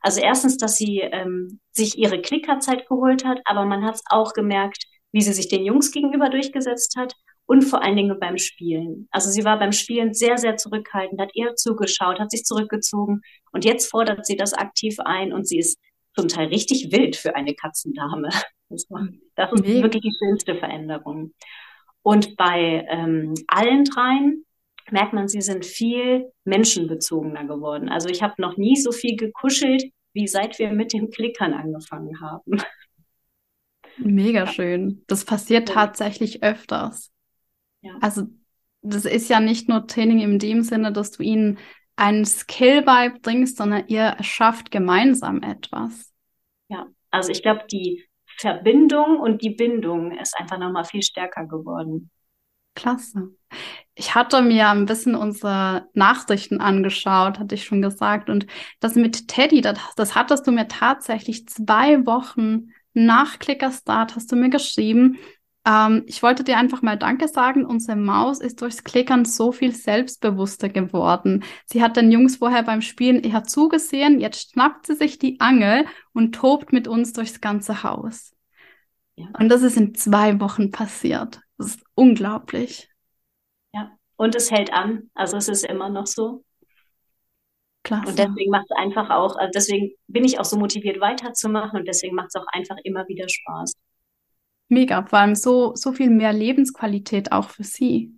Also 0.00 0.20
erstens, 0.20 0.56
dass 0.56 0.74
sie 0.74 0.98
ähm, 0.98 1.60
sich 1.70 1.96
ihre 1.96 2.20
Klickerzeit 2.20 2.88
geholt 2.88 3.24
hat, 3.24 3.38
aber 3.44 3.64
man 3.64 3.84
hat 3.84 3.94
es 3.94 4.02
auch 4.10 4.32
gemerkt, 4.32 4.86
wie 5.12 5.22
sie 5.22 5.32
sich 5.32 5.46
den 5.46 5.64
Jungs 5.64 5.92
gegenüber 5.92 6.30
durchgesetzt 6.30 6.96
hat 6.96 7.14
und 7.46 7.62
vor 7.62 7.80
allen 7.80 7.96
Dingen 7.96 8.18
beim 8.18 8.38
Spielen. 8.38 9.06
Also 9.12 9.30
sie 9.30 9.44
war 9.44 9.60
beim 9.60 9.70
Spielen 9.70 10.14
sehr, 10.14 10.36
sehr 10.36 10.56
zurückhaltend, 10.56 11.20
hat 11.20 11.30
eher 11.36 11.54
zugeschaut, 11.54 12.18
hat 12.18 12.32
sich 12.32 12.42
zurückgezogen 12.42 13.20
und 13.52 13.64
jetzt 13.64 13.88
fordert 13.88 14.26
sie 14.26 14.36
das 14.36 14.52
aktiv 14.52 14.96
ein 14.98 15.32
und 15.32 15.46
sie 15.46 15.58
ist 15.58 15.78
zum 16.20 16.28
Teil 16.28 16.48
richtig 16.48 16.92
wild 16.92 17.16
für 17.16 17.34
eine 17.34 17.54
Katzendame. 17.54 18.28
Das, 18.72 18.86
das 19.34 19.52
ist 19.52 19.64
nee. 19.64 19.82
wirklich 19.82 20.04
die 20.04 20.16
schönste 20.16 20.54
Veränderung. 20.54 21.34
Und 22.02 22.36
bei 22.36 22.86
ähm, 22.88 23.34
allen 23.48 23.82
dreien 23.82 24.46
merkt 24.92 25.12
man, 25.12 25.26
sie 25.26 25.40
sind 25.40 25.66
viel 25.66 26.30
menschenbezogener 26.44 27.46
geworden. 27.46 27.88
Also 27.88 28.08
ich 28.08 28.22
habe 28.22 28.34
noch 28.38 28.56
nie 28.58 28.76
so 28.76 28.92
viel 28.92 29.16
gekuschelt, 29.16 29.90
wie 30.12 30.28
seit 30.28 30.60
wir 30.60 30.70
mit 30.70 30.92
dem 30.92 31.10
Klickern 31.10 31.52
angefangen 31.52 32.20
haben. 32.20 32.62
Mega 33.98 34.46
schön. 34.46 35.02
Das 35.08 35.24
passiert 35.24 35.68
ja. 35.68 35.74
tatsächlich 35.74 36.44
öfters. 36.44 37.10
Ja. 37.82 37.96
Also 38.00 38.28
das 38.82 39.04
ist 39.04 39.28
ja 39.28 39.40
nicht 39.40 39.68
nur 39.68 39.88
Training 39.88 40.20
in 40.20 40.38
dem 40.38 40.62
Sinne, 40.62 40.92
dass 40.92 41.10
du 41.10 41.24
ihnen 41.24 41.58
einen 41.96 42.24
Skill 42.24 42.82
beibringst, 42.82 43.56
sondern 43.56 43.84
ihr 43.88 44.02
erschafft 44.02 44.70
gemeinsam 44.70 45.42
etwas. 45.42 46.09
Ja, 46.70 46.86
also 47.10 47.30
ich 47.30 47.42
glaube, 47.42 47.64
die 47.70 48.04
Verbindung 48.38 49.18
und 49.18 49.42
die 49.42 49.50
Bindung 49.50 50.16
ist 50.16 50.38
einfach 50.38 50.58
nochmal 50.58 50.84
viel 50.84 51.02
stärker 51.02 51.46
geworden. 51.46 52.10
Klasse. 52.74 53.34
Ich 53.94 54.14
hatte 54.14 54.40
mir 54.40 54.68
ein 54.68 54.86
bisschen 54.86 55.16
unsere 55.16 55.88
Nachrichten 55.92 56.60
angeschaut, 56.60 57.38
hatte 57.38 57.56
ich 57.56 57.64
schon 57.64 57.82
gesagt. 57.82 58.30
Und 58.30 58.46
das 58.78 58.94
mit 58.94 59.28
Teddy, 59.28 59.60
das, 59.60 59.78
das 59.96 60.14
hattest 60.14 60.46
du 60.46 60.52
mir 60.52 60.68
tatsächlich 60.68 61.48
zwei 61.48 62.06
Wochen 62.06 62.68
nach 62.94 63.38
Clickerstart, 63.40 64.14
hast 64.16 64.30
du 64.30 64.36
mir 64.36 64.48
geschrieben. 64.48 65.18
Ähm, 65.66 66.04
ich 66.06 66.22
wollte 66.22 66.44
dir 66.44 66.56
einfach 66.56 66.82
mal 66.82 66.96
Danke 66.96 67.28
sagen. 67.28 67.64
Unsere 67.64 67.96
Maus 67.96 68.40
ist 68.40 68.62
durchs 68.62 68.84
Klickern 68.84 69.24
so 69.24 69.52
viel 69.52 69.74
selbstbewusster 69.74 70.68
geworden. 70.68 71.44
Sie 71.66 71.82
hat 71.82 71.96
den 71.96 72.10
Jungs 72.10 72.36
vorher 72.36 72.62
beim 72.62 72.80
Spielen 72.82 73.22
eher 73.22 73.44
zugesehen. 73.44 74.20
Jetzt 74.20 74.52
schnappt 74.52 74.86
sie 74.86 74.94
sich 74.94 75.18
die 75.18 75.38
Angel 75.40 75.84
und 76.12 76.34
tobt 76.34 76.72
mit 76.72 76.88
uns 76.88 77.12
durchs 77.12 77.40
ganze 77.40 77.82
Haus. 77.82 78.34
Ja. 79.16 79.26
Und 79.38 79.50
das 79.50 79.62
ist 79.62 79.76
in 79.76 79.94
zwei 79.94 80.40
Wochen 80.40 80.70
passiert. 80.70 81.40
Das 81.58 81.68
ist 81.68 81.84
unglaublich. 81.94 82.88
Ja, 83.74 83.90
und 84.16 84.34
es 84.34 84.50
hält 84.50 84.72
an. 84.72 85.10
Also 85.14 85.36
es 85.36 85.48
ist 85.48 85.64
immer 85.64 85.90
noch 85.90 86.06
so. 86.06 86.42
Klasse. 87.82 88.08
Und 88.08 88.18
deswegen 88.18 88.50
macht 88.50 88.66
es 88.68 88.76
einfach 88.76 89.10
auch, 89.10 89.36
also 89.36 89.50
deswegen 89.54 89.92
bin 90.06 90.24
ich 90.24 90.38
auch 90.38 90.44
so 90.44 90.58
motiviert 90.58 91.00
weiterzumachen 91.00 91.78
und 91.80 91.88
deswegen 91.88 92.14
macht 92.14 92.28
es 92.28 92.40
auch 92.40 92.46
einfach 92.52 92.76
immer 92.84 93.08
wieder 93.08 93.26
Spaß. 93.28 93.74
Mega, 94.70 95.04
vor 95.04 95.18
allem 95.18 95.34
so, 95.34 95.74
so 95.74 95.92
viel 95.92 96.10
mehr 96.10 96.32
Lebensqualität 96.32 97.32
auch 97.32 97.50
für 97.50 97.64
sie. 97.64 98.16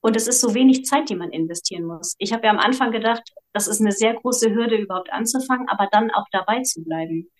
Und 0.00 0.16
es 0.16 0.26
ist 0.26 0.40
so 0.40 0.52
wenig 0.52 0.84
Zeit, 0.84 1.08
die 1.08 1.14
man 1.14 1.30
investieren 1.30 1.84
muss. 1.84 2.16
Ich 2.18 2.32
habe 2.32 2.46
ja 2.46 2.50
am 2.50 2.58
Anfang 2.58 2.90
gedacht, 2.90 3.22
das 3.52 3.68
ist 3.68 3.80
eine 3.80 3.92
sehr 3.92 4.14
große 4.14 4.52
Hürde, 4.52 4.76
überhaupt 4.76 5.12
anzufangen, 5.12 5.68
aber 5.68 5.88
dann 5.92 6.10
auch 6.10 6.26
dabei 6.32 6.62
zu 6.62 6.82
bleiben. 6.82 7.30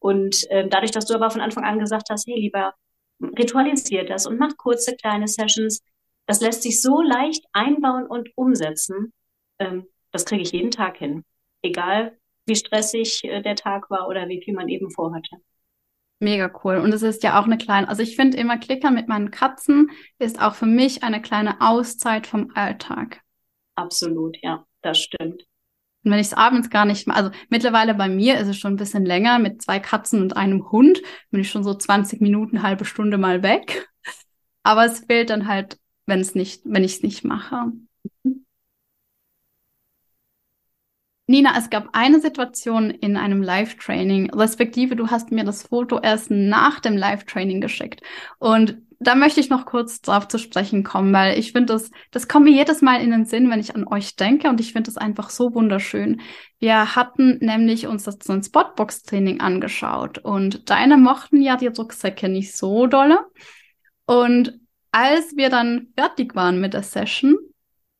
Und 0.00 0.50
äh, 0.50 0.68
dadurch, 0.68 0.90
dass 0.90 1.06
du 1.06 1.14
aber 1.14 1.30
von 1.30 1.40
Anfang 1.40 1.64
an 1.64 1.78
gesagt 1.78 2.08
hast, 2.10 2.26
hey, 2.26 2.40
lieber 2.40 2.74
ritualisiert 3.20 4.10
das 4.10 4.26
und 4.26 4.38
mach 4.38 4.56
kurze 4.56 4.96
kleine 4.96 5.28
Sessions, 5.28 5.80
das 6.26 6.40
lässt 6.40 6.64
sich 6.64 6.82
so 6.82 7.02
leicht 7.02 7.44
einbauen 7.52 8.06
und 8.06 8.30
umsetzen. 8.34 9.12
Ähm, 9.60 9.86
das 10.10 10.24
kriege 10.24 10.42
ich 10.42 10.50
jeden 10.50 10.72
Tag 10.72 10.96
hin. 10.96 11.24
Egal, 11.62 12.18
wie 12.46 12.56
stressig 12.56 13.22
äh, 13.22 13.42
der 13.42 13.54
Tag 13.54 13.90
war 13.90 14.08
oder 14.08 14.28
wie 14.28 14.42
viel 14.42 14.54
man 14.54 14.68
eben 14.68 14.90
vorhatte. 14.90 15.36
Mega 16.18 16.50
cool. 16.64 16.76
Und 16.76 16.92
es 16.94 17.02
ist 17.02 17.22
ja 17.22 17.38
auch 17.38 17.44
eine 17.44 17.58
kleine, 17.58 17.88
also 17.88 18.02
ich 18.02 18.16
finde 18.16 18.38
immer 18.38 18.56
Klickern 18.56 18.94
mit 18.94 19.08
meinen 19.08 19.30
Katzen 19.30 19.90
ist 20.18 20.40
auch 20.40 20.54
für 20.54 20.66
mich 20.66 21.02
eine 21.02 21.20
kleine 21.20 21.60
Auszeit 21.60 22.26
vom 22.26 22.52
Alltag. 22.54 23.20
Absolut, 23.74 24.36
ja, 24.42 24.64
das 24.82 24.98
stimmt. 24.98 25.44
Und 26.04 26.12
wenn 26.12 26.20
ich 26.20 26.28
es 26.28 26.34
abends 26.34 26.70
gar 26.70 26.84
nicht 26.84 27.06
mehr, 27.06 27.16
also 27.16 27.30
mittlerweile 27.50 27.92
bei 27.92 28.08
mir 28.08 28.38
ist 28.38 28.48
es 28.48 28.56
schon 28.56 28.74
ein 28.74 28.78
bisschen 28.78 29.04
länger 29.04 29.38
mit 29.38 29.60
zwei 29.60 29.80
Katzen 29.80 30.22
und 30.22 30.36
einem 30.36 30.70
Hund, 30.70 31.02
bin 31.30 31.40
ich 31.40 31.50
schon 31.50 31.64
so 31.64 31.74
20 31.74 32.20
Minuten, 32.20 32.62
halbe 32.62 32.84
Stunde 32.84 33.18
mal 33.18 33.42
weg. 33.42 33.88
Aber 34.62 34.84
es 34.86 35.00
fehlt 35.00 35.30
dann 35.30 35.48
halt, 35.48 35.78
wenn 36.06 36.20
es 36.20 36.34
nicht, 36.34 36.62
wenn 36.64 36.84
ich 36.84 36.94
es 36.94 37.02
nicht 37.02 37.24
mache. 37.24 37.72
Nina, 41.28 41.54
es 41.58 41.70
gab 41.70 41.88
eine 41.92 42.20
Situation 42.20 42.90
in 42.90 43.16
einem 43.16 43.42
Live-Training, 43.42 44.32
respektive 44.32 44.94
du 44.94 45.08
hast 45.08 45.32
mir 45.32 45.42
das 45.42 45.64
Foto 45.64 45.98
erst 45.98 46.30
nach 46.30 46.78
dem 46.78 46.96
Live-Training 46.96 47.60
geschickt. 47.60 48.00
Und 48.38 48.78
da 49.00 49.16
möchte 49.16 49.40
ich 49.40 49.50
noch 49.50 49.66
kurz 49.66 50.00
drauf 50.00 50.28
zu 50.28 50.38
sprechen 50.38 50.84
kommen, 50.84 51.12
weil 51.12 51.36
ich 51.36 51.50
finde, 51.50 51.72
das, 51.72 51.90
das 52.12 52.28
kommt 52.28 52.44
mir 52.44 52.52
jedes 52.52 52.80
Mal 52.80 53.02
in 53.02 53.10
den 53.10 53.24
Sinn, 53.24 53.50
wenn 53.50 53.58
ich 53.58 53.74
an 53.74 53.88
euch 53.88 54.14
denke 54.14 54.48
und 54.48 54.60
ich 54.60 54.72
finde 54.72 54.88
das 54.88 54.96
einfach 54.96 55.30
so 55.30 55.52
wunderschön. 55.52 56.20
Wir 56.60 56.94
hatten 56.94 57.38
nämlich 57.40 57.88
uns 57.88 58.04
das 58.04 58.18
so 58.22 58.32
ein 58.32 58.44
Spotbox-Training 58.44 59.40
angeschaut 59.40 60.18
und 60.18 60.70
deine 60.70 60.96
mochten 60.96 61.42
ja 61.42 61.56
die 61.56 61.66
Rucksäcke 61.66 62.28
nicht 62.28 62.56
so 62.56 62.86
dolle. 62.86 63.18
Und 64.06 64.60
als 64.92 65.36
wir 65.36 65.50
dann 65.50 65.88
fertig 65.96 66.36
waren 66.36 66.60
mit 66.60 66.72
der 66.72 66.84
Session, 66.84 67.36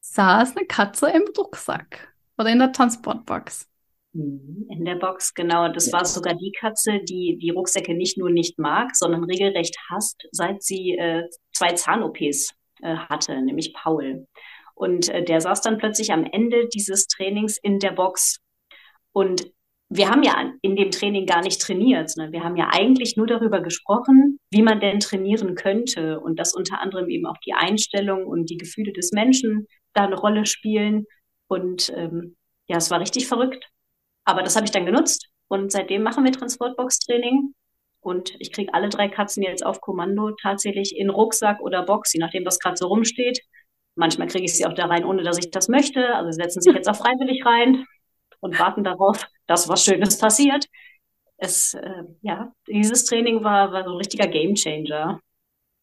saß 0.00 0.56
eine 0.56 0.66
Katze 0.66 1.10
im 1.10 1.24
Rucksack 1.36 2.15
oder 2.38 2.50
in 2.50 2.58
der 2.58 2.72
Transportbox. 2.72 3.68
Mhm, 4.12 4.66
in 4.70 4.84
der 4.84 4.96
Box, 4.96 5.34
genau. 5.34 5.68
Das 5.68 5.92
war 5.92 6.04
sogar 6.04 6.34
die 6.34 6.52
Katze, 6.52 7.00
die 7.04 7.38
die 7.40 7.50
Rucksäcke 7.50 7.94
nicht 7.94 8.16
nur 8.18 8.30
nicht 8.30 8.58
mag, 8.58 8.96
sondern 8.96 9.24
regelrecht 9.24 9.76
hasst, 9.90 10.26
seit 10.32 10.62
sie 10.62 10.96
äh, 10.96 11.24
zwei 11.52 11.72
Zahn-OPs 11.72 12.54
äh, 12.82 12.96
hatte, 12.96 13.40
nämlich 13.42 13.74
Paul. 13.74 14.26
Und 14.74 15.08
äh, 15.08 15.24
der 15.24 15.40
saß 15.40 15.60
dann 15.62 15.78
plötzlich 15.78 16.12
am 16.12 16.24
Ende 16.24 16.68
dieses 16.68 17.06
Trainings 17.08 17.58
in 17.58 17.78
der 17.78 17.92
Box. 17.92 18.38
Und 19.12 19.50
wir 19.88 20.08
haben 20.08 20.22
ja 20.22 20.52
in 20.62 20.76
dem 20.76 20.90
Training 20.90 21.26
gar 21.26 21.42
nicht 21.42 21.60
trainiert, 21.60 22.10
sondern 22.10 22.32
wir 22.32 22.42
haben 22.42 22.56
ja 22.56 22.70
eigentlich 22.72 23.16
nur 23.16 23.26
darüber 23.26 23.60
gesprochen, 23.60 24.38
wie 24.50 24.62
man 24.62 24.80
denn 24.80 24.98
trainieren 24.98 25.54
könnte 25.54 26.20
und 26.20 26.38
dass 26.38 26.54
unter 26.54 26.80
anderem 26.80 27.08
eben 27.08 27.26
auch 27.26 27.38
die 27.46 27.52
Einstellung 27.52 28.26
und 28.26 28.50
die 28.50 28.56
Gefühle 28.56 28.92
des 28.92 29.12
Menschen 29.12 29.66
da 29.94 30.04
eine 30.04 30.16
Rolle 30.16 30.44
spielen. 30.44 31.06
Und 31.48 31.92
ähm, 31.94 32.36
ja, 32.68 32.76
es 32.76 32.90
war 32.90 33.00
richtig 33.00 33.28
verrückt. 33.28 33.68
Aber 34.24 34.42
das 34.42 34.56
habe 34.56 34.66
ich 34.66 34.72
dann 34.72 34.86
genutzt 34.86 35.28
und 35.48 35.70
seitdem 35.70 36.02
machen 36.02 36.24
wir 36.24 36.32
Transportbox-Training. 36.32 37.54
Und 38.00 38.34
ich 38.38 38.52
kriege 38.52 38.72
alle 38.74 38.88
drei 38.88 39.08
Katzen 39.08 39.42
jetzt 39.42 39.64
auf 39.64 39.80
Kommando 39.80 40.30
tatsächlich 40.40 40.96
in 40.96 41.10
Rucksack 41.10 41.60
oder 41.60 41.84
Box, 41.84 42.12
je 42.12 42.20
nachdem, 42.20 42.44
was 42.44 42.58
gerade 42.58 42.76
so 42.76 42.86
rumsteht. 42.86 43.40
Manchmal 43.96 44.28
kriege 44.28 44.44
ich 44.44 44.54
sie 44.54 44.66
auch 44.66 44.74
da 44.74 44.86
rein, 44.86 45.04
ohne 45.04 45.22
dass 45.22 45.38
ich 45.38 45.50
das 45.50 45.68
möchte. 45.68 46.14
Also 46.14 46.30
setzen 46.30 46.60
sich 46.60 46.74
jetzt 46.74 46.88
auch 46.88 46.96
freiwillig 46.96 47.44
rein 47.44 47.84
und 48.40 48.58
warten 48.58 48.84
darauf, 48.84 49.26
dass 49.46 49.68
was 49.68 49.84
Schönes 49.84 50.18
passiert. 50.18 50.66
Es, 51.36 51.74
äh, 51.74 52.04
ja, 52.22 52.52
dieses 52.68 53.04
Training 53.04 53.42
war, 53.42 53.72
war 53.72 53.84
so 53.84 53.90
ein 53.90 53.96
richtiger 53.96 54.26
Gamechanger. 54.26 55.20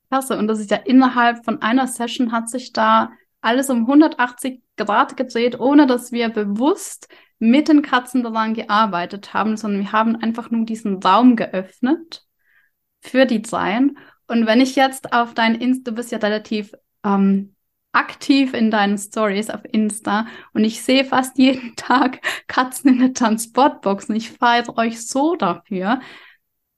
Klasse. 0.10 0.38
Und 0.38 0.48
das 0.48 0.60
ist 0.60 0.72
ja 0.72 0.77
innerhalb 0.77 1.43
von 1.43 1.62
einer 1.62 1.88
Session 1.88 2.32
hat 2.32 2.50
sich 2.50 2.72
da 2.72 3.12
alles 3.44 3.70
um 3.70 3.82
180 3.82 4.62
Grad 4.78 5.18
gedreht, 5.18 5.60
ohne 5.60 5.88
dass 5.88 6.12
wir 6.12 6.30
bewusst 6.30 7.08
mit 7.40 7.68
den 7.68 7.82
Katzen 7.82 8.24
daran 8.24 8.54
gearbeitet 8.54 9.34
haben, 9.34 9.58
sondern 9.58 9.82
wir 9.82 9.92
haben 9.92 10.16
einfach 10.16 10.50
nur 10.50 10.66
diesen 10.66 11.02
Raum 11.04 11.36
geöffnet 11.36 12.26
für 13.02 13.26
die 13.26 13.42
Dreien. 13.42 13.98
Und 14.28 14.46
wenn 14.46 14.62
ich 14.62 14.76
jetzt 14.76 15.14
auf 15.14 15.34
dein 15.34 15.56
Insta, 15.56 15.92
du 15.92 15.96
bist 15.96 16.12
ja 16.12 16.20
relativ 16.20 16.74
ähm, 17.04 17.56
aktiv 17.92 18.54
in 18.54 18.72
deinen 18.72 18.98
Stories 18.98 19.50
auf 19.50 19.62
Insta 19.72 20.28
und 20.54 20.64
ich 20.64 20.82
sehe 20.82 21.06
fast 21.06 21.38
jeden 21.38 21.76
Tag 21.76 22.22
Katzen 22.48 22.90
in 22.92 23.00
der 23.00 23.14
Transportbox 23.14 24.10
und 24.10 24.16
ich 24.16 24.32
feiere 24.32 24.78
euch 24.78 25.06
so 25.06 25.36
dafür, 25.36 26.02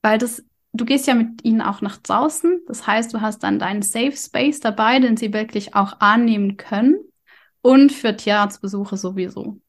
weil 0.02 0.18
das, 0.18 0.44
du 0.78 0.86
gehst 0.86 1.08
ja 1.08 1.16
mit 1.16 1.44
ihnen 1.44 1.62
auch 1.62 1.82
nach 1.82 1.98
draußen. 1.98 2.62
Das 2.68 2.86
heißt, 2.86 3.14
du 3.14 3.22
hast 3.22 3.40
dann 3.44 3.60
deinen 3.60 3.82
Safe 3.82 4.16
Space 4.16 4.60
dabei, 4.60 5.00
den 5.00 5.18
sie 5.18 5.34
wirklich 5.34 5.76
auch 5.76 6.00
annehmen 6.00 6.58
können 6.58 6.98
und 7.62 7.92
für 7.92 8.16
Tierarztbesuche 8.16 8.98
sowieso. 8.98 9.60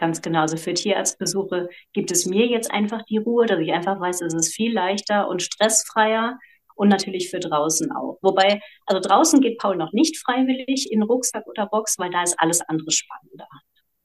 Ganz 0.00 0.22
genau. 0.22 0.40
Also 0.40 0.56
für 0.56 0.72
Tierarztbesuche 0.72 1.68
gibt 1.92 2.10
es 2.10 2.24
mir 2.24 2.46
jetzt 2.46 2.70
einfach 2.70 3.02
die 3.04 3.18
Ruhe, 3.18 3.44
dass 3.44 3.60
ich 3.60 3.70
einfach 3.70 4.00
weiß, 4.00 4.22
es 4.22 4.32
ist 4.32 4.54
viel 4.54 4.72
leichter 4.72 5.28
und 5.28 5.42
stressfreier 5.42 6.38
und 6.74 6.88
natürlich 6.88 7.28
für 7.28 7.38
draußen 7.38 7.92
auch. 7.92 8.18
Wobei, 8.22 8.62
also 8.86 9.06
draußen 9.06 9.42
geht 9.42 9.58
Paul 9.58 9.76
noch 9.76 9.92
nicht 9.92 10.16
freiwillig 10.16 10.90
in 10.90 11.02
Rucksack 11.02 11.46
oder 11.46 11.66
Box, 11.66 11.98
weil 11.98 12.08
da 12.10 12.22
ist 12.22 12.40
alles 12.40 12.62
andere 12.62 12.90
spannender. 12.90 13.46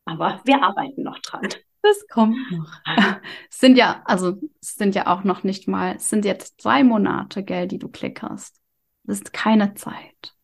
Aber 0.03 0.41
wir 0.43 0.61
arbeiten 0.61 1.03
noch 1.03 1.19
dran. 1.19 1.47
Das 1.85 2.07
kommt 2.07 2.35
noch. 2.51 2.71
Es 3.49 3.59
sind 3.59 3.77
ja, 3.77 4.01
also 4.05 4.41
es 4.59 4.75
sind 4.75 4.95
ja 4.95 5.05
auch 5.05 5.23
noch 5.23 5.43
nicht 5.43 5.67
mal, 5.67 5.95
es 5.97 6.09
sind 6.09 6.25
jetzt 6.25 6.65
drei 6.65 6.83
Monate, 6.83 7.43
gell, 7.43 7.67
die 7.67 7.77
du 7.77 7.89
klickerst. 7.89 8.59
Das 9.03 9.17
ist 9.17 9.33
keine 9.33 9.75
Zeit. 9.75 10.35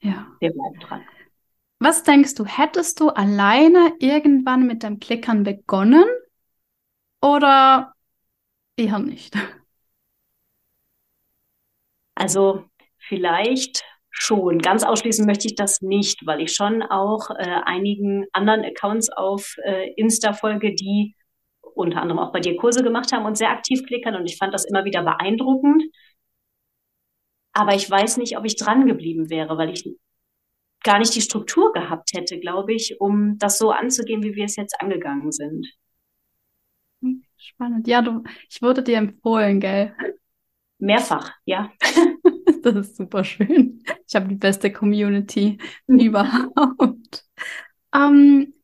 Ja. 0.00 0.26
Wir 0.40 0.52
bleiben 0.52 0.80
dran. 0.80 1.02
Was 1.80 2.02
denkst 2.02 2.34
du, 2.34 2.46
hättest 2.46 3.00
du 3.00 3.10
alleine 3.10 3.92
irgendwann 3.98 4.66
mit 4.66 4.82
dem 4.82 5.00
Klickern 5.00 5.42
begonnen 5.44 6.04
oder 7.20 7.92
eher 8.76 8.98
nicht? 8.98 9.36
Also 12.14 12.64
vielleicht 12.96 13.84
schon. 14.10 14.58
Ganz 14.58 14.82
ausschließen 14.84 15.26
möchte 15.26 15.46
ich 15.46 15.54
das 15.54 15.80
nicht, 15.80 16.26
weil 16.26 16.40
ich 16.40 16.54
schon 16.54 16.82
auch 16.82 17.30
äh, 17.30 17.60
einigen 17.64 18.26
anderen 18.32 18.64
Accounts 18.64 19.10
auf 19.10 19.56
äh, 19.64 19.92
Insta 19.94 20.32
folge, 20.32 20.74
die 20.74 21.14
unter 21.74 22.02
anderem 22.02 22.18
auch 22.18 22.32
bei 22.32 22.40
dir 22.40 22.56
Kurse 22.56 22.82
gemacht 22.82 23.12
haben 23.12 23.24
und 23.24 23.38
sehr 23.38 23.50
aktiv 23.50 23.84
klickern 23.86 24.16
und 24.16 24.26
ich 24.26 24.36
fand 24.36 24.52
das 24.52 24.64
immer 24.64 24.84
wieder 24.84 25.02
beeindruckend. 25.02 25.84
Aber 27.52 27.74
ich 27.74 27.90
weiß 27.90 28.18
nicht, 28.18 28.36
ob 28.36 28.44
ich 28.44 28.56
dran 28.56 28.86
geblieben 28.86 29.30
wäre, 29.30 29.56
weil 29.58 29.70
ich 29.70 29.88
gar 30.82 30.98
nicht 30.98 31.14
die 31.14 31.20
Struktur 31.20 31.72
gehabt 31.72 32.10
hätte, 32.14 32.38
glaube 32.38 32.72
ich, 32.72 33.00
um 33.00 33.38
das 33.38 33.58
so 33.58 33.70
anzugehen, 33.70 34.22
wie 34.22 34.34
wir 34.34 34.44
es 34.44 34.56
jetzt 34.56 34.80
angegangen 34.80 35.32
sind. 35.32 35.66
Spannend. 37.36 37.88
Ja, 37.88 38.02
du, 38.02 38.22
ich 38.48 38.60
wurde 38.62 38.82
dir 38.82 38.98
empfohlen, 38.98 39.60
gell? 39.60 39.94
Mehrfach, 40.80 41.32
ja. 41.44 41.70
das 42.62 42.76
ist 42.76 42.96
super 42.96 43.24
schön. 43.24 43.82
Ich 44.06 44.14
habe 44.14 44.28
die 44.28 44.36
beste 44.36 44.72
Community 44.72 45.58
überhaupt. 45.86 47.24
Ähm, 47.94 48.54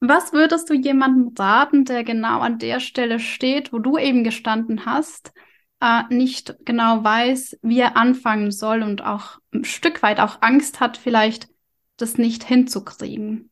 was 0.00 0.32
würdest 0.32 0.68
du 0.68 0.74
jemandem 0.74 1.32
raten, 1.38 1.84
der 1.84 2.04
genau 2.04 2.40
an 2.40 2.58
der 2.58 2.80
Stelle 2.80 3.18
steht, 3.18 3.72
wo 3.72 3.78
du 3.78 3.96
eben 3.98 4.24
gestanden 4.24 4.84
hast, 4.84 5.32
äh, 5.80 6.02
nicht 6.10 6.54
genau 6.64 7.02
weiß, 7.02 7.58
wie 7.62 7.80
er 7.80 7.96
anfangen 7.96 8.50
soll 8.50 8.82
und 8.82 9.02
auch 9.02 9.38
ein 9.52 9.64
Stück 9.64 10.02
weit 10.02 10.20
auch 10.20 10.42
Angst 10.42 10.80
hat, 10.80 10.96
vielleicht 10.96 11.48
das 11.96 12.18
nicht 12.18 12.44
hinzukriegen? 12.44 13.50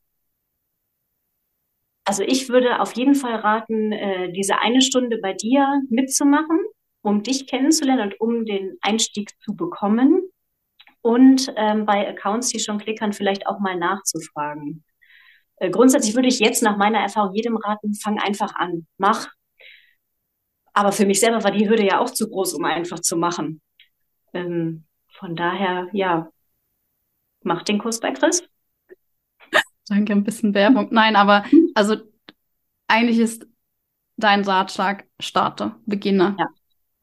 Also 2.07 2.23
ich 2.23 2.51
würde 2.51 2.81
auf 2.81 2.93
jeden 2.93 3.15
Fall 3.15 3.37
raten, 3.37 3.93
äh, 3.93 4.31
diese 4.33 4.59
eine 4.59 4.83
Stunde 4.83 5.19
bei 5.23 5.33
dir 5.33 5.67
mitzumachen, 5.89 6.61
um 7.05 7.23
dich 7.23 7.47
kennenzulernen 7.47 8.13
und 8.13 8.21
um 8.21 8.47
den 8.47 8.79
Einstieg 8.81 9.31
zu 9.43 9.55
bekommen. 9.55 10.23
Und 11.03 11.53
ähm, 11.57 11.85
bei 11.85 12.09
Accounts, 12.09 12.49
die 12.49 12.59
schon 12.59 12.79
klickern, 12.79 13.13
vielleicht 13.13 13.47
auch 13.47 13.61
mal 13.61 13.77
nachzufragen. 13.77 14.85
Äh, 15.57 15.71
grundsätzlich 15.71 16.15
würde 16.15 16.29
ich 16.29 16.39
jetzt 16.39 16.63
nach 16.63 16.79
meiner 16.79 17.01
Erfahrung 17.01 17.35
jedem 17.35 17.59
raten, 17.59 17.95
fang 17.95 18.19
einfach 18.19 18.55
an, 18.55 18.87
mach. 18.97 19.29
Aber 20.73 20.93
für 20.93 21.05
mich 21.05 21.21
selber 21.21 21.45
war 21.45 21.51
die 21.51 21.69
Hürde 21.69 21.85
ja 21.85 22.01
auch 22.01 22.09
zu 22.09 22.29
groß, 22.29 22.55
um 22.55 22.65
einfach 22.65 23.01
zu 23.01 23.19
machen. 23.19 23.61
Ähm, 24.33 24.87
von 25.13 25.37
daher, 25.37 25.89
ja, 25.93 26.31
mach 27.43 27.63
den 27.65 27.79
Kurs 27.79 28.01
bei 28.01 28.13
Chris. 28.13 28.43
Danke, 29.89 30.15
ein 30.15 30.25
bisschen 30.25 30.55
Werbung. 30.55 30.89
Nein, 30.91 31.17
aber 31.17 31.45
also 31.75 31.97
eigentlich 32.89 33.19
ist 33.19 33.47
dein 34.17 34.43
Ratschlag 34.43 35.07
starte, 35.21 35.75
beginne. 35.85 36.35
Ja. 36.39 36.49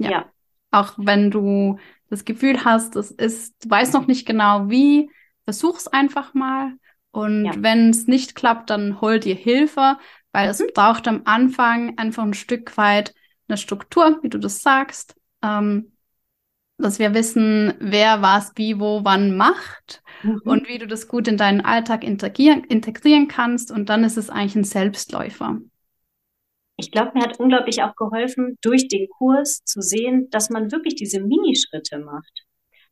Ja. 0.03 0.12
ja. 0.12 0.31
Auch 0.72 0.93
wenn 0.98 1.31
du 1.31 1.77
das 2.10 2.25
Gefühl 2.25 2.63
hast, 2.63 2.96
es 2.96 3.12
ist, 3.12 3.63
du 3.63 3.70
weißt 3.70 3.93
noch 3.93 4.08
nicht 4.08 4.25
genau 4.25 4.70
wie, 4.70 5.10
versuch's 5.43 5.88
einfach 5.88 6.34
mal. 6.34 6.74
Und 7.12 7.46
ja. 7.46 7.51
wenn 7.58 7.89
es 7.89 8.08
nicht 8.08 8.36
klappt, 8.36 8.70
dann 8.70 9.01
hol 9.01 9.20
dir 9.20 9.36
Hilfe, 9.36 9.98
weil 10.31 10.46
mhm. 10.46 10.51
es 10.51 10.63
braucht 10.74 11.08
am 11.08 11.22
Anfang 11.25 11.98
einfach 11.98 12.24
ein 12.24 12.34
Stück 12.34 12.77
weit 12.77 13.13
eine 13.48 13.58
Struktur, 13.58 14.20
wie 14.22 14.29
du 14.29 14.38
das 14.38 14.62
sagst. 14.62 15.15
Ähm, 15.41 15.91
dass 16.81 17.00
wir 17.00 17.13
wissen, 17.13 17.74
wer 17.79 18.22
was 18.22 18.53
wie 18.55 18.79
wo 18.79 19.03
wann 19.03 19.38
macht 19.38 20.01
mhm. 20.24 20.41
und 20.43 20.67
wie 20.67 20.79
du 20.79 20.88
das 20.88 21.08
gut 21.08 21.27
in 21.27 21.38
deinen 21.38 21.62
Alltag 21.62 22.03
integrieren, 22.03 22.63
integrieren 22.63 23.27
kannst. 23.27 23.72
Und 23.72 23.89
dann 23.89 24.03
ist 24.03 24.17
es 24.17 24.29
eigentlich 24.29 24.55
ein 24.55 24.63
Selbstläufer. 24.63 25.60
Ich 26.81 26.91
glaube, 26.91 27.11
mir 27.13 27.23
hat 27.23 27.39
unglaublich 27.39 27.83
auch 27.83 27.95
geholfen, 27.95 28.57
durch 28.61 28.88
den 28.88 29.07
Kurs 29.09 29.63
zu 29.63 29.81
sehen, 29.81 30.29
dass 30.31 30.50
man 30.50 30.71
wirklich 30.71 30.95
diese 30.95 31.21
Minischritte 31.21 32.00
macht. 32.00 32.45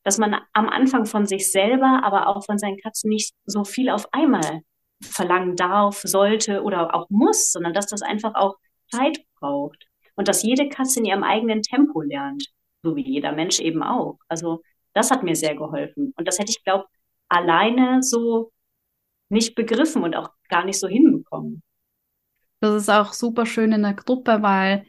Dass 0.03 0.17
man 0.17 0.35
am 0.53 0.69
Anfang 0.69 1.05
von 1.05 1.25
sich 1.25 1.51
selber, 1.51 2.01
aber 2.03 2.27
auch 2.27 2.45
von 2.45 2.57
seinen 2.57 2.77
Katzen 2.77 3.09
nicht 3.09 3.33
so 3.45 3.63
viel 3.63 3.89
auf 3.89 4.07
einmal 4.13 4.61
verlangen 5.01 5.55
darf, 5.55 6.01
sollte 6.03 6.63
oder 6.63 6.95
auch 6.95 7.09
muss, 7.09 7.51
sondern 7.51 7.73
dass 7.73 7.87
das 7.87 8.01
einfach 8.01 8.35
auch 8.35 8.55
Zeit 8.91 9.19
braucht. 9.39 9.85
Und 10.15 10.27
dass 10.27 10.43
jede 10.43 10.69
Katze 10.69 10.99
in 10.99 11.05
ihrem 11.05 11.23
eigenen 11.23 11.61
Tempo 11.61 12.01
lernt, 12.01 12.45
so 12.83 12.95
wie 12.95 13.05
jeder 13.07 13.31
Mensch 13.31 13.59
eben 13.59 13.83
auch. 13.83 14.17
Also 14.27 14.61
das 14.93 15.11
hat 15.11 15.23
mir 15.23 15.35
sehr 15.35 15.55
geholfen. 15.55 16.13
Und 16.17 16.27
das 16.27 16.39
hätte 16.39 16.51
ich, 16.51 16.63
glaube 16.63 16.85
alleine 17.29 18.01
so 18.03 18.51
nicht 19.29 19.55
begriffen 19.55 20.03
und 20.03 20.15
auch 20.15 20.29
gar 20.49 20.65
nicht 20.65 20.79
so 20.79 20.87
hinbekommen. 20.87 21.61
Das 22.59 22.75
ist 22.75 22.89
auch 22.89 23.13
super 23.13 23.45
schön 23.45 23.71
in 23.71 23.83
der 23.83 23.93
Gruppe, 23.93 24.41
weil 24.41 24.85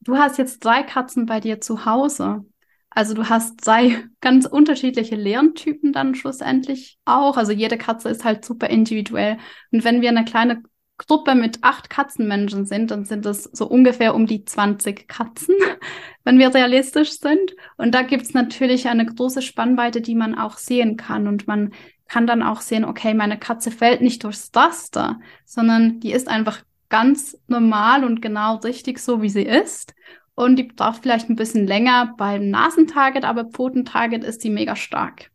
du 0.00 0.16
hast 0.16 0.38
jetzt 0.38 0.64
drei 0.64 0.82
Katzen 0.82 1.26
bei 1.26 1.40
dir 1.40 1.60
zu 1.60 1.84
Hause. 1.84 2.44
Also 2.90 3.14
du 3.14 3.28
hast 3.28 3.62
zwei 3.62 4.04
ganz 4.20 4.46
unterschiedliche 4.46 5.16
Lerntypen 5.16 5.92
dann 5.92 6.14
schlussendlich 6.14 6.98
auch. 7.04 7.36
Also 7.36 7.52
jede 7.52 7.78
Katze 7.78 8.08
ist 8.10 8.24
halt 8.24 8.44
super 8.44 8.68
individuell. 8.68 9.38
Und 9.72 9.84
wenn 9.84 10.02
wir 10.02 10.10
eine 10.10 10.24
kleine 10.24 10.62
Gruppe 10.98 11.34
mit 11.34 11.60
acht 11.62 11.88
Katzenmenschen 11.88 12.66
sind, 12.66 12.90
dann 12.90 13.06
sind 13.06 13.24
es 13.24 13.44
so 13.44 13.66
ungefähr 13.66 14.14
um 14.14 14.26
die 14.26 14.44
20 14.44 15.08
Katzen, 15.08 15.54
wenn 16.24 16.38
wir 16.38 16.54
realistisch 16.54 17.12
sind. 17.18 17.54
Und 17.78 17.94
da 17.94 18.02
gibt's 18.02 18.34
natürlich 18.34 18.86
eine 18.88 19.06
große 19.06 19.40
Spannweite, 19.40 20.02
die 20.02 20.14
man 20.14 20.38
auch 20.38 20.58
sehen 20.58 20.98
kann. 20.98 21.26
Und 21.26 21.46
man 21.46 21.72
kann 22.06 22.26
dann 22.26 22.42
auch 22.42 22.60
sehen, 22.60 22.84
okay, 22.84 23.14
meine 23.14 23.38
Katze 23.38 23.70
fällt 23.70 24.02
nicht 24.02 24.24
durchs 24.24 24.50
Raster, 24.54 25.20
sondern 25.46 26.00
die 26.00 26.12
ist 26.12 26.28
einfach 26.28 26.60
ganz 26.90 27.40
normal 27.46 28.04
und 28.04 28.20
genau 28.20 28.56
richtig 28.56 28.98
so, 28.98 29.22
wie 29.22 29.30
sie 29.30 29.44
ist. 29.44 29.94
Und 30.34 30.56
die 30.56 30.64
braucht 30.64 31.02
vielleicht 31.02 31.28
ein 31.28 31.36
bisschen 31.36 31.66
länger 31.66 32.14
beim 32.16 32.50
Nasentarget, 32.50 33.24
aber 33.24 33.46
Pfotentarget 33.46 34.24
ist 34.24 34.44
die 34.44 34.50
mega 34.50 34.76
stark. 34.76 35.30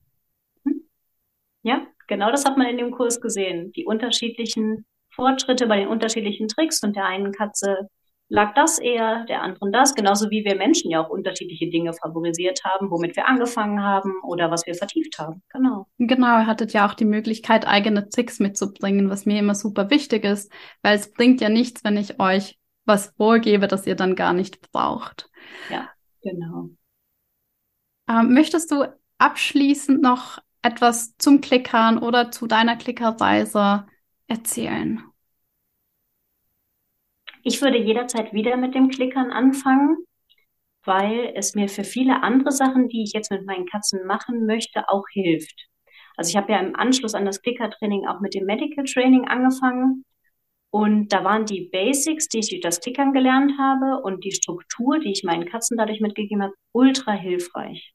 Ja, 1.63 1.87
genau 2.07 2.29
das 2.29 2.45
hat 2.45 2.57
man 2.57 2.67
in 2.67 2.77
dem 2.77 2.91
Kurs 2.91 3.19
gesehen. 3.19 3.71
Die 3.71 3.85
unterschiedlichen 3.85 4.85
Fortschritte 5.09 5.67
bei 5.67 5.77
den 5.77 5.87
unterschiedlichen 5.87 6.47
Tricks 6.47 6.83
und 6.83 6.95
der 6.95 7.05
einen 7.05 7.31
Katze 7.31 7.89
lag 8.27 8.53
das 8.55 8.79
eher, 8.79 9.25
der 9.25 9.41
anderen 9.41 9.71
das, 9.71 9.93
genauso 9.93 10.29
wie 10.31 10.43
wir 10.45 10.55
Menschen 10.55 10.89
ja 10.89 11.03
auch 11.03 11.09
unterschiedliche 11.09 11.69
Dinge 11.69 11.93
favorisiert 11.93 12.63
haben, 12.63 12.89
womit 12.89 13.15
wir 13.15 13.27
angefangen 13.27 13.83
haben 13.83 14.13
oder 14.23 14.49
was 14.49 14.65
wir 14.65 14.75
vertieft 14.75 15.19
haben. 15.19 15.43
Genau. 15.49 15.87
Genau, 15.97 16.39
ihr 16.39 16.47
hattet 16.47 16.73
ja 16.73 16.87
auch 16.87 16.95
die 16.95 17.05
Möglichkeit, 17.05 17.67
eigene 17.67 18.09
Tricks 18.09 18.39
mitzubringen, 18.39 19.09
was 19.09 19.25
mir 19.25 19.39
immer 19.39 19.55
super 19.55 19.89
wichtig 19.89 20.23
ist, 20.23 20.51
weil 20.81 20.95
es 20.95 21.11
bringt 21.11 21.41
ja 21.41 21.49
nichts, 21.49 21.83
wenn 21.83 21.97
ich 21.97 22.19
euch 22.19 22.57
was 22.85 23.13
vorgebe, 23.17 23.67
das 23.67 23.87
ihr 23.87 23.95
dann 23.95 24.15
gar 24.15 24.33
nicht 24.33 24.71
braucht. 24.71 25.29
Ja, 25.69 25.89
genau. 26.21 26.69
Ähm, 28.07 28.33
möchtest 28.33 28.71
du 28.71 28.85
abschließend 29.17 30.01
noch 30.01 30.39
etwas 30.61 31.15
zum 31.17 31.41
Klickern 31.41 31.97
oder 31.97 32.31
zu 32.31 32.47
deiner 32.47 32.75
Klickerreise 32.75 33.85
erzählen? 34.27 35.03
Ich 37.47 37.61
würde 37.61 37.77
jederzeit 37.77 38.33
wieder 38.33 38.57
mit 38.57 38.73
dem 38.73 38.89
Klickern 38.89 39.29
anfangen, 39.29 39.97
weil 40.83 41.31
es 41.35 41.53
mir 41.53 41.69
für 41.69 41.83
viele 41.83 42.23
andere 42.23 42.51
Sachen, 42.51 42.87
die 42.87 43.03
ich 43.03 43.13
jetzt 43.13 43.29
mit 43.29 43.45
meinen 43.45 43.67
Katzen 43.67 44.07
machen 44.07 44.47
möchte, 44.47 44.89
auch 44.89 45.03
hilft. 45.13 45.67
Also 46.17 46.29
ich 46.29 46.37
habe 46.37 46.51
ja 46.51 46.59
im 46.59 46.75
Anschluss 46.75 47.13
an 47.13 47.23
das 47.23 47.43
Klicker-Training 47.43 48.07
auch 48.07 48.19
mit 48.19 48.33
dem 48.33 48.45
Medical 48.45 48.83
Training 48.85 49.27
angefangen. 49.27 50.05
Und 50.71 51.13
da 51.13 51.23
waren 51.23 51.45
die 51.45 51.69
Basics, 51.71 52.29
die 52.29 52.39
ich 52.39 52.49
durch 52.49 52.61
das 52.61 52.81
Klickern 52.81 53.13
gelernt 53.13 53.51
habe 53.59 54.01
und 54.01 54.23
die 54.23 54.31
Struktur, 54.31 54.97
die 54.97 55.11
ich 55.11 55.23
meinen 55.23 55.45
Katzen 55.45 55.77
dadurch 55.77 56.01
mitgegeben 56.01 56.41
habe, 56.41 56.53
ultra 56.71 57.11
hilfreich. 57.11 57.94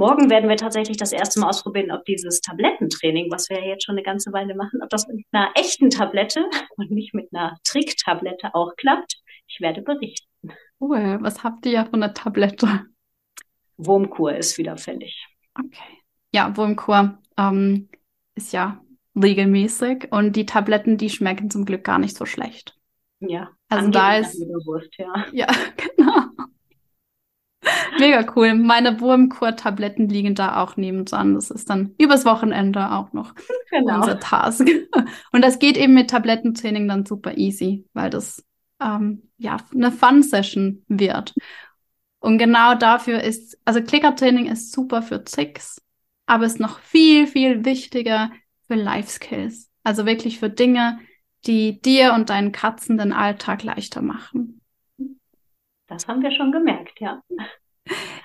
Morgen 0.00 0.30
werden 0.30 0.48
wir 0.48 0.56
tatsächlich 0.56 0.96
das 0.96 1.12
erste 1.12 1.40
Mal 1.40 1.50
ausprobieren, 1.50 1.90
ob 1.90 2.06
dieses 2.06 2.40
Tablettentraining, 2.40 3.30
was 3.30 3.50
wir 3.50 3.58
ja 3.58 3.66
jetzt 3.66 3.84
schon 3.84 3.96
eine 3.96 4.02
ganze 4.02 4.32
Weile 4.32 4.54
machen, 4.54 4.80
ob 4.82 4.88
das 4.88 5.06
mit 5.06 5.26
einer 5.30 5.50
echten 5.54 5.90
Tablette 5.90 6.42
und 6.78 6.90
nicht 6.90 7.12
mit 7.12 7.28
einer 7.34 7.58
Tricktablette 7.64 8.54
auch 8.54 8.74
klappt. 8.76 9.20
Ich 9.46 9.60
werde 9.60 9.82
berichten. 9.82 10.54
Cool. 10.80 11.18
Was 11.20 11.44
habt 11.44 11.66
ihr 11.66 11.72
ja 11.72 11.84
von 11.84 12.00
der 12.00 12.14
Tablette? 12.14 12.86
Wurmkur 13.76 14.34
ist 14.34 14.56
wieder 14.56 14.78
fällig. 14.78 15.28
Okay. 15.54 15.98
Ja, 16.32 16.56
Wurmkur 16.56 17.18
ähm, 17.36 17.90
ist 18.34 18.54
ja 18.54 18.80
regelmäßig 19.14 20.10
und 20.12 20.34
die 20.34 20.46
Tabletten, 20.46 20.96
die 20.96 21.10
schmecken 21.10 21.50
zum 21.50 21.66
Glück 21.66 21.84
gar 21.84 21.98
nicht 21.98 22.16
so 22.16 22.24
schlecht. 22.24 22.74
Ja. 23.18 23.50
Also 23.68 23.90
da 23.90 24.16
ist. 24.16 24.40
Wurst, 24.64 24.96
ja. 24.96 25.26
ja, 25.32 25.46
genau. 25.96 26.29
Mega 28.00 28.24
cool. 28.34 28.54
Meine 28.54 28.98
Wurmkur-Tabletten 29.00 30.08
liegen 30.08 30.34
da 30.34 30.62
auch 30.62 30.76
nebendran. 30.76 31.34
Das 31.34 31.50
ist 31.50 31.68
dann 31.68 31.94
übers 31.98 32.24
Wochenende 32.24 32.90
auch 32.92 33.12
noch 33.12 33.34
genau. 33.70 33.96
unser 33.96 34.18
Task. 34.18 34.66
Und 35.32 35.44
das 35.44 35.58
geht 35.58 35.76
eben 35.76 35.92
mit 35.92 36.08
Tablettentraining 36.10 36.88
dann 36.88 37.04
super 37.04 37.36
easy, 37.36 37.84
weil 37.92 38.08
das 38.08 38.42
ähm, 38.80 39.28
ja 39.36 39.58
eine 39.74 39.92
Fun-Session 39.92 40.82
wird. 40.88 41.34
Und 42.20 42.38
genau 42.38 42.74
dafür 42.74 43.22
ist, 43.22 43.58
also 43.66 43.82
Clicker-Training 43.82 44.46
ist 44.46 44.72
super 44.72 45.02
für 45.02 45.22
Tricks, 45.22 45.82
aber 46.26 46.46
ist 46.46 46.58
noch 46.58 46.78
viel, 46.78 47.26
viel 47.26 47.64
wichtiger 47.66 48.30
für 48.66 48.76
Life-Skills. 48.76 49.70
Also 49.84 50.06
wirklich 50.06 50.38
für 50.38 50.48
Dinge, 50.48 51.00
die 51.46 51.80
dir 51.82 52.14
und 52.14 52.30
deinen 52.30 52.52
Katzen 52.52 52.96
den 52.96 53.12
Alltag 53.12 53.62
leichter 53.62 54.00
machen. 54.00 54.60
Das 55.86 56.08
haben 56.08 56.22
wir 56.22 56.30
schon 56.30 56.52
gemerkt, 56.52 57.00
ja. 57.00 57.22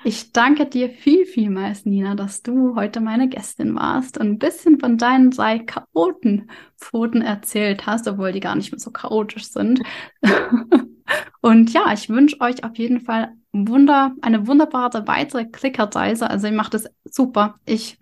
Ich 0.04 0.32
danke 0.32 0.68
dir 0.68 0.92
viel, 0.92 1.26
vielmals, 1.26 1.86
Nina, 1.86 2.14
dass 2.14 2.44
du 2.44 2.76
heute 2.76 3.02
meine 3.02 3.28
Gästin 3.28 3.74
warst 3.74 4.20
und 4.20 4.28
ein 4.28 4.38
bisschen 4.38 4.80
von 4.80 5.00
deinen 5.00 5.32
drei 5.32 5.58
Chaotenpfoten 5.58 7.24
erzählt 7.24 7.88
hast, 7.88 8.08
obwohl 8.08 8.32
die 8.32 8.40
gar 8.40 8.56
nicht 8.56 8.72
mehr 8.72 8.80
so 8.80 8.92
chaotisch 8.92 9.46
sind. 9.46 9.82
und 11.42 11.74
ja, 11.74 11.92
ich 11.92 12.08
wünsche 12.10 12.40
euch 12.40 12.64
auf 12.64 12.78
jeden 12.78 13.02
Fall 13.02 13.34
wunder, 13.52 14.14
eine 14.22 14.46
wunderbare 14.46 15.08
weitere 15.08 15.46
Klickerreise. 15.46 16.30
Also 16.30 16.46
ihr 16.48 16.54
macht 16.54 16.76
es 16.76 16.88
super. 17.06 17.56
Ich 17.66 17.98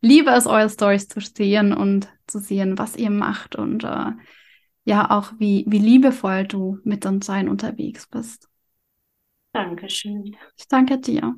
liebe 0.00 0.30
es, 0.30 0.48
eure 0.48 0.70
Stories 0.70 1.06
zu 1.06 1.20
sehen 1.20 1.72
und 1.72 2.08
zu 2.26 2.40
sehen, 2.40 2.78
was 2.78 2.96
ihr 2.96 3.10
macht 3.10 3.54
und 3.54 3.84
äh, 3.84 4.10
ja 4.84 5.10
auch 5.10 5.32
wie, 5.38 5.64
wie 5.68 5.78
liebevoll 5.78 6.48
du 6.48 6.78
mit 6.82 7.06
uns 7.06 7.26
sein 7.26 7.48
unterwegs 7.48 8.08
bist. 8.08 8.48
Dankeschön. 9.54 10.36
Ich 10.56 10.68
danke 10.68 10.98
dir. 10.98 11.34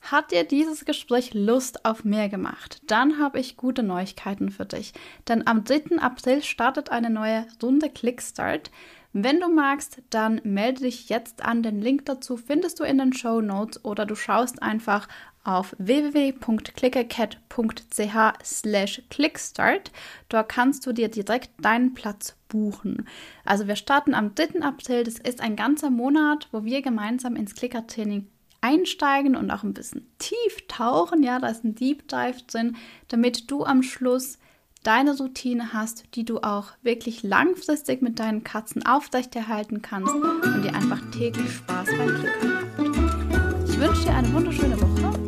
Hat 0.00 0.32
dir 0.32 0.42
dieses 0.44 0.84
Gespräch 0.84 1.34
Lust 1.34 1.84
auf 1.84 2.02
mehr 2.04 2.28
gemacht? 2.28 2.80
Dann 2.86 3.18
habe 3.20 3.38
ich 3.38 3.56
gute 3.56 3.82
Neuigkeiten 3.84 4.50
für 4.50 4.64
dich. 4.64 4.92
Denn 5.28 5.46
am 5.46 5.64
3. 5.64 5.98
April 6.00 6.42
startet 6.42 6.90
eine 6.90 7.10
neue 7.10 7.46
Runde 7.62 7.90
Clickstart. 7.90 8.70
Wenn 9.12 9.40
du 9.40 9.48
magst, 9.48 10.02
dann 10.10 10.40
melde 10.44 10.82
dich 10.82 11.08
jetzt 11.10 11.44
an. 11.44 11.62
Den 11.62 11.80
Link 11.80 12.06
dazu 12.06 12.36
findest 12.36 12.80
du 12.80 12.84
in 12.84 12.98
den 12.98 13.12
Show 13.12 13.40
Notes 13.40 13.84
oder 13.84 14.06
du 14.06 14.14
schaust 14.14 14.62
einfach 14.62 15.08
auf 15.44 15.74
www.clickercat.ch 15.78 18.44
slash 18.44 19.02
clickstart. 19.10 19.90
Dort 20.28 20.48
kannst 20.48 20.86
du 20.86 20.92
dir 20.92 21.08
direkt 21.08 21.50
deinen 21.60 21.94
Platz 21.94 22.36
buchen. 22.48 23.06
Also 23.44 23.66
wir 23.66 23.76
starten 23.76 24.14
am 24.14 24.34
3. 24.34 24.62
April. 24.62 25.04
Das 25.04 25.18
ist 25.18 25.40
ein 25.40 25.56
ganzer 25.56 25.90
Monat, 25.90 26.48
wo 26.52 26.64
wir 26.64 26.82
gemeinsam 26.82 27.36
ins 27.36 27.54
Clicker-Training 27.54 28.26
einsteigen 28.60 29.36
und 29.36 29.50
auch 29.50 29.62
ein 29.62 29.74
bisschen 29.74 30.06
tief 30.18 30.66
tauchen. 30.68 31.22
Ja, 31.22 31.38
da 31.38 31.48
ist 31.48 31.64
ein 31.64 31.74
Deep 31.74 32.08
Dive 32.08 32.42
drin, 32.46 32.76
damit 33.08 33.50
du 33.50 33.64
am 33.64 33.82
Schluss 33.82 34.38
deine 34.82 35.16
Routine 35.16 35.72
hast, 35.72 36.04
die 36.14 36.24
du 36.24 36.38
auch 36.38 36.72
wirklich 36.82 37.22
langfristig 37.22 38.02
mit 38.02 38.18
deinen 38.18 38.44
Katzen 38.44 38.86
aufrechterhalten 38.86 39.82
kannst 39.82 40.14
und 40.14 40.62
dir 40.62 40.74
einfach 40.74 41.00
täglich 41.10 41.52
Spaß 41.52 41.88
beim 41.96 42.14
Klickern 42.14 42.54
habt. 42.54 43.68
Ich 43.68 43.78
wünsche 43.78 44.02
dir 44.02 44.14
eine 44.14 44.32
wunderschöne 44.32 44.80
Woche 44.80 45.27